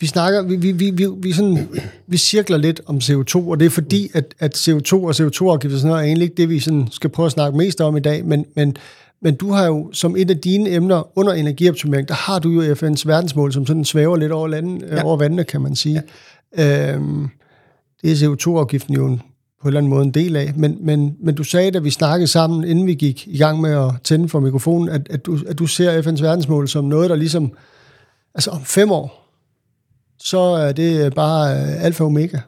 vi 0.00 0.06
snakker, 0.06 0.42
vi, 0.42 0.56
vi, 0.56 0.72
vi, 0.72 0.90
vi, 0.90 1.06
vi, 1.18 1.32
sådan, 1.32 1.68
vi 2.06 2.16
cirkler 2.16 2.56
lidt 2.56 2.80
om 2.86 2.96
CO2, 2.96 3.36
og 3.36 3.60
det 3.60 3.66
er 3.66 3.70
fordi, 3.70 4.10
at, 4.14 4.34
at 4.38 4.56
CO2 4.56 4.92
og 4.92 5.10
CO2-afgifter 5.10 5.78
sådan 5.78 5.88
noget, 5.88 6.02
er 6.02 6.06
egentlig 6.06 6.24
ikke 6.24 6.36
det, 6.36 6.48
vi 6.48 6.60
sådan 6.60 6.88
skal 6.90 7.10
prøve 7.10 7.26
at 7.26 7.32
snakke 7.32 7.58
mest 7.58 7.80
om 7.80 7.96
i 7.96 8.00
dag, 8.00 8.24
men, 8.24 8.46
men, 8.56 8.76
men 9.24 9.34
du 9.34 9.52
har 9.52 9.66
jo 9.66 9.90
som 9.92 10.16
et 10.16 10.30
af 10.30 10.38
dine 10.38 10.70
emner 10.70 11.18
under 11.18 11.32
energioptimering, 11.32 12.08
der 12.08 12.14
har 12.14 12.38
du 12.38 12.50
jo 12.50 12.74
FN's 12.74 13.02
verdensmål, 13.06 13.52
som 13.52 13.66
sådan 13.66 13.84
svæver 13.84 14.16
lidt 14.16 14.32
over, 14.32 14.48
landen, 14.48 14.82
ja. 14.90 15.04
over 15.04 15.16
vandene, 15.16 15.44
kan 15.44 15.60
man 15.60 15.76
sige. 15.76 16.02
Ja. 16.58 16.92
Øhm, 16.94 17.28
det 18.02 18.12
er 18.12 18.16
CO2-afgiften 18.16 18.94
jo 18.94 19.06
en, 19.06 19.18
på 19.18 19.62
en 19.62 19.66
eller 19.66 19.80
anden 19.80 19.90
måde 19.90 20.04
en 20.04 20.10
del 20.10 20.36
af. 20.36 20.52
Men, 20.56 20.78
men, 20.80 21.16
men 21.20 21.34
du 21.34 21.44
sagde, 21.44 21.70
da 21.70 21.78
vi 21.78 21.90
snakkede 21.90 22.26
sammen, 22.26 22.64
inden 22.64 22.86
vi 22.86 22.94
gik 22.94 23.28
i 23.28 23.38
gang 23.38 23.60
med 23.60 23.70
at 23.70 23.90
tænde 24.04 24.28
for 24.28 24.40
mikrofonen, 24.40 24.88
at, 24.88 25.08
at, 25.10 25.26
du, 25.26 25.38
at 25.48 25.58
du 25.58 25.66
ser 25.66 26.02
FN's 26.02 26.22
verdensmål 26.22 26.68
som 26.68 26.84
noget, 26.84 27.10
der 27.10 27.16
ligesom, 27.16 27.52
altså 28.34 28.50
om 28.50 28.64
fem 28.64 28.90
år, 28.90 29.30
så 30.18 30.38
er 30.38 30.72
det 30.72 31.14
bare 31.14 31.56
alfa 31.58 32.04
og 32.04 32.06
omega. 32.06 32.38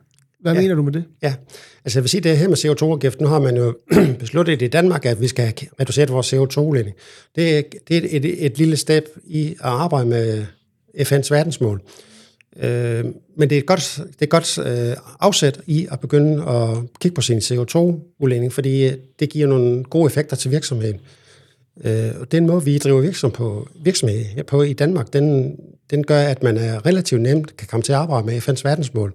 Hvad 0.41 0.55
ja. 0.55 0.61
mener 0.61 0.75
du 0.75 0.83
med 0.83 0.93
det? 0.93 1.05
Ja, 1.23 1.35
altså 1.87 1.99
jeg 1.99 2.03
vil 2.03 2.11
sige, 2.11 2.21
det 2.21 2.39
her 2.39 2.49
med 2.49 2.57
CO2-afgift, 2.57 3.21
nu 3.21 3.27
har 3.27 3.39
man 3.39 3.57
jo 3.57 3.75
besluttet 4.19 4.63
i 4.63 4.67
Danmark, 4.67 5.07
at 5.07 5.21
vi 5.21 5.29
skal 5.29 5.53
reducere 5.81 6.09
vores 6.09 6.35
CO2-udledning. 6.35 6.97
Det 7.37 7.59
er, 7.59 7.63
det 7.89 7.97
er 7.97 8.01
et, 8.01 8.17
et, 8.17 8.47
et 8.47 8.59
lille 8.59 8.77
step 8.77 9.09
i 9.27 9.51
at 9.51 9.57
arbejde 9.61 10.07
med 10.07 10.47
FN's 10.99 11.29
verdensmål. 11.31 11.83
Øh, 12.63 13.05
men 13.37 13.51
det 13.51 13.57
er 13.57 13.61
et 13.61 13.67
godt, 13.67 13.95
det 13.97 14.21
er 14.21 14.23
et 14.23 14.31
godt 14.31 14.59
øh, 14.59 14.97
afsæt 15.21 15.61
i 15.67 15.89
at 15.91 16.01
begynde 16.01 16.45
at 16.45 16.79
kigge 17.01 17.15
på 17.15 17.21
sin 17.21 17.39
CO2-udledning, 17.39 18.53
fordi 18.53 18.87
øh, 18.87 18.93
det 19.21 19.31
giver 19.31 19.47
nogle 19.47 19.85
gode 19.85 20.07
effekter 20.07 20.37
til 20.37 20.51
virksomheden. 20.51 21.01
Øh, 21.85 22.11
og 22.21 22.33
den 22.33 22.47
måde, 22.47 22.65
vi 22.65 22.79
driver 22.79 23.01
virksomhed 23.01 23.37
på, 23.37 23.69
virksomhed 23.83 24.45
på 24.45 24.63
i 24.63 24.73
Danmark, 24.73 25.13
den, 25.13 25.57
den 25.91 26.05
gør, 26.05 26.21
at 26.21 26.43
man 26.43 26.57
er 26.57 26.87
relativt 26.87 27.23
nemt 27.23 27.57
kan 27.57 27.69
komme 27.69 27.83
til 27.83 27.93
at 27.93 27.99
arbejde 27.99 28.27
med 28.27 28.49
FN's 28.49 28.61
verdensmål. 28.65 29.15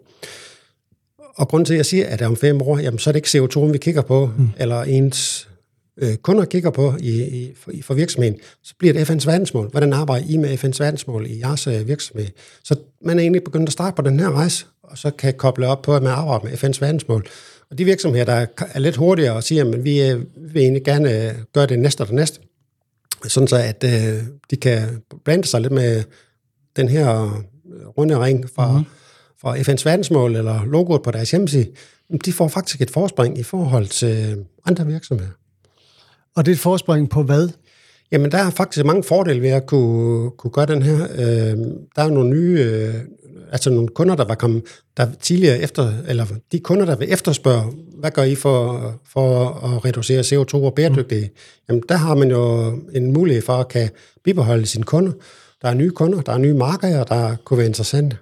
Og 1.36 1.48
grunden 1.48 1.66
til, 1.66 1.74
at 1.74 1.78
jeg 1.78 1.86
siger, 1.86 2.08
at 2.08 2.22
om 2.22 2.36
fem 2.36 2.62
år, 2.62 2.78
jamen, 2.78 3.00
så 3.00 3.10
er 3.10 3.12
det 3.12 3.34
ikke 3.34 3.46
CO2, 3.46 3.60
vi 3.60 3.78
kigger 3.78 4.02
på, 4.02 4.30
mm. 4.38 4.50
eller 4.58 4.82
ens 4.82 5.50
øh, 5.98 6.16
kunder 6.16 6.46
kigger 6.46 6.70
på 6.70 6.94
i, 7.00 7.24
i, 7.24 7.54
for, 7.56 7.72
for 7.82 7.94
virksomheden, 7.94 8.38
så 8.64 8.74
bliver 8.80 8.94
det 8.94 9.10
FN's 9.10 9.28
verdensmål. 9.28 9.70
Hvordan 9.70 9.94
arbejder 9.94 10.26
I 10.30 10.38
med 10.38 10.64
FN's 10.64 10.80
verdensmål 10.80 11.26
i 11.28 11.40
jeres 11.40 11.68
øh, 11.68 11.88
virksomhed? 11.88 12.28
Så 12.64 12.76
man 13.02 13.18
er 13.18 13.22
egentlig 13.22 13.44
begyndt 13.44 13.70
at 13.70 13.74
starte 13.74 13.96
på 13.96 14.02
den 14.02 14.20
her 14.20 14.32
rejse, 14.32 14.66
og 14.84 14.98
så 14.98 15.12
kan 15.12 15.34
koble 15.34 15.68
op 15.68 15.82
på, 15.82 15.96
at 15.96 16.04
man 16.04 16.12
arbejder 16.12 16.44
med 16.46 16.64
FN's 16.64 16.82
verdensmål. 16.82 17.28
Og 17.72 17.78
de 17.78 17.86
virksomheder, 17.86 18.26
der 18.26 18.46
er 18.74 18.80
lidt 18.80 18.96
hurtigere 18.96 19.36
og 19.36 19.44
siger, 19.44 19.66
at 19.66 19.84
vi 19.84 20.10
øh, 20.10 20.22
vil 20.38 20.62
egentlig 20.62 20.84
gerne 20.84 21.28
øh, 21.28 21.34
gøre 21.54 21.66
det 21.66 21.80
næste 21.80 22.02
og 22.02 22.08
det 22.08 22.16
næste, 22.16 22.40
sådan 23.28 23.48
så 23.48 23.56
at 23.56 23.84
øh, 23.84 24.24
de 24.52 24.56
kan 24.56 25.02
blande 25.26 25.48
sig 25.48 25.62
lidt 25.62 25.74
med 25.74 26.04
den 26.76 26.90
her 26.90 27.44
runde 27.98 28.20
ring 28.20 28.50
fra, 28.56 28.78
mm. 28.78 28.86
Fra 29.42 29.58
FN's 29.58 29.86
verdensmål 29.86 30.36
eller 30.36 30.66
logoet 30.66 31.02
på 31.02 31.12
deres 31.12 31.32
hjemmeside, 31.32 31.68
de 32.26 32.34
får 32.34 32.48
faktisk 32.48 32.82
et 32.82 32.92
forspring 32.92 33.38
i 33.38 33.44
forhold 33.44 33.88
til 33.88 34.46
andre 34.66 34.86
virksomheder. 34.86 35.32
Og 36.36 36.46
det 36.46 36.52
er 36.52 36.56
et 36.56 36.60
forspring 36.60 37.10
på 37.10 37.24
hvad? 37.24 37.50
Jamen, 38.12 38.32
der 38.32 38.38
er 38.38 38.50
faktisk 38.50 38.86
mange 38.86 39.04
fordele 39.04 39.42
ved 39.42 39.50
at 39.50 39.66
kunne, 39.66 40.32
kunne 40.32 40.52
gøre 40.52 40.66
den 40.66 40.82
her. 40.82 41.04
Øh, 41.04 41.58
der 41.96 42.04
er 42.04 42.10
nogle 42.10 42.30
nye, 42.30 42.60
øh, 42.60 42.94
altså 43.52 43.70
nogle 43.70 43.88
kunder, 43.88 44.16
der 44.16 44.26
var 44.26 44.36
kommet, 44.36 44.64
der 44.98 45.08
tidligere 45.22 45.60
efter, 45.60 45.94
eller 46.08 46.26
de 46.52 46.60
kunder, 46.60 46.86
der 46.86 46.96
vil 46.96 47.14
efterspørge, 47.14 47.74
hvad 48.00 48.12
gør 48.12 48.24
I 48.24 48.36
for, 48.36 48.92
for 49.14 49.48
at 49.48 49.86
reducere 49.86 50.22
CO2 50.22 50.56
og 50.56 50.74
bæredygtighed? 50.74 51.26
Mm. 51.26 51.36
Jamen, 51.70 51.84
der 51.90 51.96
har 51.96 52.16
man 52.16 52.32
jo 52.32 52.74
en 52.94 53.14
mulighed 53.14 53.42
for 53.42 53.54
at 53.54 53.68
kan 53.68 53.90
bibeholde 54.24 54.66
sine 54.66 54.84
kunder. 54.84 55.12
Der 55.62 55.70
er 55.70 55.74
nye 55.74 55.92
kunder, 55.92 56.22
der 56.22 56.34
er 56.34 56.38
nye 56.38 56.54
markeder, 56.54 57.04
der 57.04 57.36
kunne 57.46 57.58
være 57.58 57.68
interessante. 57.68 58.18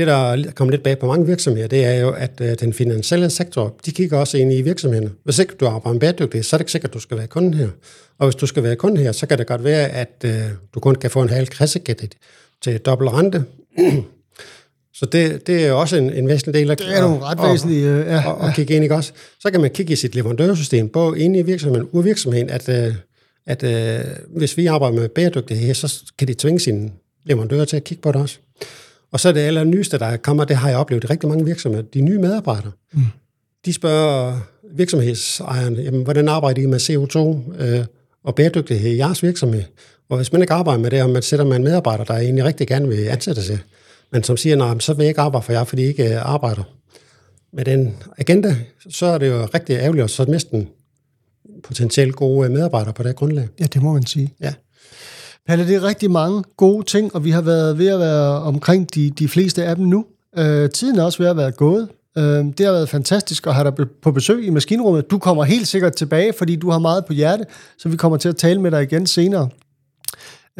Det, 0.00 0.06
der 0.06 0.50
kommer 0.54 0.70
lidt 0.70 0.82
bag 0.82 0.98
på 0.98 1.06
mange 1.06 1.26
virksomheder, 1.26 1.68
det 1.68 1.84
er 1.84 2.00
jo, 2.00 2.10
at 2.10 2.30
øh, 2.40 2.54
den 2.60 2.72
finansielle 2.72 3.30
sektor, 3.30 3.76
de 3.86 3.90
kigger 3.90 4.18
også 4.18 4.38
ind 4.38 4.52
i 4.52 4.62
virksomhederne. 4.62 5.10
Hvis 5.24 5.38
ikke 5.38 5.54
du 5.60 5.66
arbejder 5.66 5.92
med 5.92 6.00
bæredygtighed, 6.00 6.42
så 6.42 6.56
er 6.56 6.58
det 6.58 6.62
ikke 6.62 6.72
sikkert, 6.72 6.90
at 6.90 6.94
du 6.94 7.00
skal 7.00 7.16
være 7.16 7.26
kunde 7.26 7.58
her. 7.58 7.68
Og 8.18 8.26
hvis 8.26 8.34
du 8.34 8.46
skal 8.46 8.62
være 8.62 8.76
kunde 8.76 9.00
her, 9.00 9.12
så 9.12 9.26
kan 9.26 9.38
det 9.38 9.46
godt 9.46 9.64
være, 9.64 9.88
at 9.88 10.24
øh, 10.24 10.32
du 10.74 10.80
kun 10.80 10.94
kan 10.94 11.10
få 11.10 11.22
en 11.22 11.28
halv 11.28 11.46
kassekredit 11.46 12.16
til 12.62 12.78
dobbelt 12.78 13.10
rente. 13.12 13.44
Så 14.94 15.06
det, 15.06 15.46
det 15.46 15.66
er 15.66 15.72
også 15.72 15.96
en, 15.96 16.12
en 16.12 16.28
væsentlig 16.28 16.54
del 16.54 16.70
af 16.70 16.76
det 16.76 16.96
er 16.96 17.00
nogle 17.00 17.24
ret 17.24 17.50
væsentlige, 17.50 17.88
øh, 17.88 18.06
ja. 18.06 18.30
Og, 18.30 18.38
og 18.38 18.52
kigge 18.54 18.74
ind, 18.74 18.82
ikke 18.82 18.94
også? 18.94 19.12
Så 19.40 19.50
kan 19.50 19.60
man 19.60 19.70
kigge 19.70 19.92
i 19.92 19.96
sit 19.96 20.14
leverandørsystem, 20.14 20.88
både 20.88 21.20
inde 21.20 21.38
i 21.38 21.42
virksomheden 21.42 21.88
og 21.92 22.04
virksomheden, 22.04 22.50
at, 22.50 22.68
øh, 22.68 22.94
at 23.46 23.62
øh, 23.62 24.04
hvis 24.36 24.56
vi 24.56 24.66
arbejder 24.66 24.96
med 24.96 25.08
bæredygtighed, 25.08 25.74
så 25.74 26.02
kan 26.18 26.28
de 26.28 26.34
tvinge 26.34 26.60
sine 26.60 26.90
leverandører 27.24 27.64
til 27.64 27.76
at 27.76 27.84
kigge 27.84 28.02
på 28.02 28.12
det 28.12 28.20
også. 28.20 28.38
Og 29.12 29.20
så 29.20 29.28
er 29.28 29.32
det 29.32 29.40
aller 29.40 29.64
nyeste, 29.64 29.98
der 29.98 30.16
kommer, 30.16 30.44
det 30.44 30.56
har 30.56 30.68
jeg 30.68 30.78
oplevet 30.78 31.04
i 31.04 31.06
rigtig 31.06 31.28
mange 31.28 31.44
virksomheder, 31.44 31.84
de 31.94 32.00
nye 32.00 32.18
medarbejdere. 32.18 32.72
Mm. 32.92 33.02
De 33.64 33.72
spørger 33.72 34.38
virksomhedsejerne, 34.74 35.82
jamen, 35.82 36.02
hvordan 36.02 36.28
arbejder 36.28 36.62
I 36.62 36.66
med 36.66 36.80
CO2 36.80 37.18
øh, 37.62 37.84
og 38.24 38.34
bæredygtighed 38.34 38.90
i 38.90 38.96
jeres 38.96 39.22
virksomhed? 39.22 39.62
Og 40.08 40.16
hvis 40.16 40.32
man 40.32 40.42
ikke 40.42 40.54
arbejder 40.54 40.80
med 40.80 40.90
det, 40.90 41.02
og 41.02 41.10
man 41.10 41.22
sætter 41.22 41.44
med 41.44 41.56
en 41.56 41.64
medarbejder, 41.64 42.04
der 42.04 42.14
egentlig 42.14 42.44
rigtig 42.44 42.68
gerne 42.68 42.88
vil 42.88 43.08
ansætte 43.08 43.42
sig, 43.42 43.58
men 44.12 44.22
som 44.22 44.36
siger, 44.36 44.56
nej, 44.56 44.78
så 44.78 44.94
vil 44.94 45.02
jeg 45.02 45.08
ikke 45.08 45.20
arbejde 45.20 45.44
for 45.44 45.52
jer, 45.52 45.64
fordi 45.64 45.82
I 45.82 45.86
ikke 45.86 46.14
øh, 46.14 46.32
arbejder 46.32 46.62
med 47.52 47.64
den 47.64 47.96
agenda, 48.18 48.56
så 48.90 49.06
er 49.06 49.18
det 49.18 49.28
jo 49.28 49.46
rigtig 49.54 49.76
ærgerligt 49.76 50.04
at 50.04 50.10
så 50.10 50.24
miste 50.24 50.54
en 50.54 50.68
potentielt 51.62 52.16
gode 52.16 52.48
medarbejdere 52.48 52.92
på 52.92 53.02
det 53.02 53.16
grundlag. 53.16 53.48
Ja, 53.60 53.64
det 53.64 53.82
må 53.82 53.92
man 53.92 54.06
sige. 54.06 54.34
Ja. 54.40 54.54
Palle, 55.46 55.66
det 55.66 55.76
er 55.76 55.84
rigtig 55.84 56.10
mange 56.10 56.42
gode 56.56 56.86
ting, 56.86 57.14
og 57.14 57.24
vi 57.24 57.30
har 57.30 57.40
været 57.40 57.78
ved 57.78 57.88
at 57.88 57.98
være 57.98 58.42
omkring 58.42 58.94
de, 58.94 59.10
de 59.10 59.28
fleste 59.28 59.64
af 59.64 59.76
dem 59.76 59.84
nu. 59.84 60.04
Øh, 60.38 60.70
tiden 60.70 60.98
er 60.98 61.04
også 61.04 61.22
ved 61.22 61.30
at 61.30 61.36
være 61.36 61.52
gået. 61.52 61.88
Øh, 62.18 62.24
det 62.24 62.60
har 62.60 62.72
været 62.72 62.88
fantastisk 62.88 63.46
at 63.46 63.54
have 63.54 63.70
dig 63.70 63.88
på 64.02 64.12
besøg 64.12 64.46
i 64.46 64.50
maskinrummet. 64.50 65.10
Du 65.10 65.18
kommer 65.18 65.44
helt 65.44 65.68
sikkert 65.68 65.94
tilbage, 65.94 66.32
fordi 66.38 66.56
du 66.56 66.70
har 66.70 66.78
meget 66.78 67.04
på 67.04 67.12
hjerte, 67.12 67.44
så 67.78 67.88
vi 67.88 67.96
kommer 67.96 68.18
til 68.18 68.28
at 68.28 68.36
tale 68.36 68.60
med 68.60 68.70
dig 68.70 68.82
igen 68.82 69.06
senere. 69.06 69.48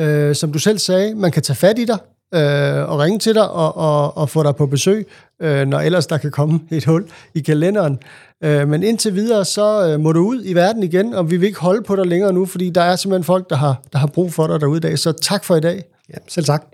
Øh, 0.01 0.35
som 0.35 0.53
du 0.53 0.59
selv 0.59 0.79
sagde, 0.79 1.15
man 1.15 1.33
kan 1.33 1.43
tage 1.43 1.57
fat 1.57 1.79
i 1.79 1.85
dig 1.85 1.99
øh, 2.35 2.91
og 2.91 2.99
ringe 2.99 3.19
til 3.19 3.35
dig 3.35 3.51
og, 3.51 3.77
og, 3.77 4.17
og 4.17 4.29
få 4.29 4.43
dig 4.43 4.57
på 4.57 4.67
besøg, 4.67 5.09
øh, 5.43 5.67
når 5.67 5.81
ellers 5.81 6.07
der 6.07 6.19
kan 6.19 6.31
komme 6.31 6.61
et 6.71 6.85
hul 6.85 7.05
i 7.35 7.41
kalenderen. 7.41 7.99
Øh, 8.45 8.69
men 8.69 8.83
indtil 8.83 9.15
videre, 9.15 9.45
så 9.45 9.89
øh, 9.89 10.01
må 10.01 10.13
du 10.13 10.21
ud 10.21 10.43
i 10.45 10.55
verden 10.55 10.83
igen, 10.83 11.15
og 11.15 11.31
vi 11.31 11.37
vil 11.37 11.47
ikke 11.47 11.61
holde 11.61 11.83
på 11.83 11.97
dig 11.97 12.07
længere 12.07 12.33
nu, 12.33 12.47
fordi 12.47 12.71
der 12.71 12.83
er 12.83 12.97
simpelthen 12.97 13.25
folk, 13.25 13.51
der 13.51 13.57
har, 13.57 13.83
der 13.93 13.99
har 13.99 14.07
brug 14.07 14.33
for 14.33 14.47
dig 14.47 14.61
derude 14.61 14.77
i 14.77 14.81
dag. 14.81 14.99
Så 14.99 15.13
tak 15.13 15.45
for 15.45 15.57
i 15.57 15.61
dag. 15.61 15.85
Ja, 16.09 16.15
selv 16.29 16.47
tak. 16.47 16.65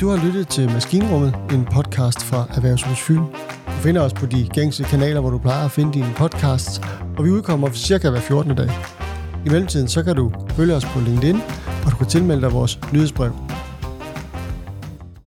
Du 0.00 0.08
har 0.08 0.26
lyttet 0.26 0.48
til 0.48 0.70
Maskinrummet, 0.70 1.34
en 1.52 1.64
podcast 1.64 2.22
fra 2.22 2.44
Erhvervshus 2.56 3.00
Fyn. 3.00 3.16
Du 3.66 3.80
finder 3.82 4.02
os 4.02 4.12
på 4.12 4.26
de 4.26 4.48
gængse 4.52 4.82
kanaler, 4.82 5.20
hvor 5.20 5.30
du 5.30 5.38
plejer 5.38 5.64
at 5.64 5.70
finde 5.70 5.92
dine 5.92 6.12
podcasts, 6.16 6.80
og 7.18 7.24
vi 7.24 7.30
udkommer 7.30 7.70
cirka 7.72 8.10
hver 8.10 8.20
14. 8.20 8.56
dag. 8.56 8.70
I 9.46 9.48
mellemtiden 9.48 9.88
så 9.88 10.02
kan 10.02 10.16
du 10.16 10.32
følge 10.50 10.74
os 10.74 10.84
på 10.84 11.00
LinkedIn, 11.00 11.36
og 11.84 11.90
du 11.90 11.96
kan 11.96 12.06
tilmelde 12.06 12.42
dig 12.42 12.52
vores 12.52 12.78
nyhedsbrev. 12.92 13.32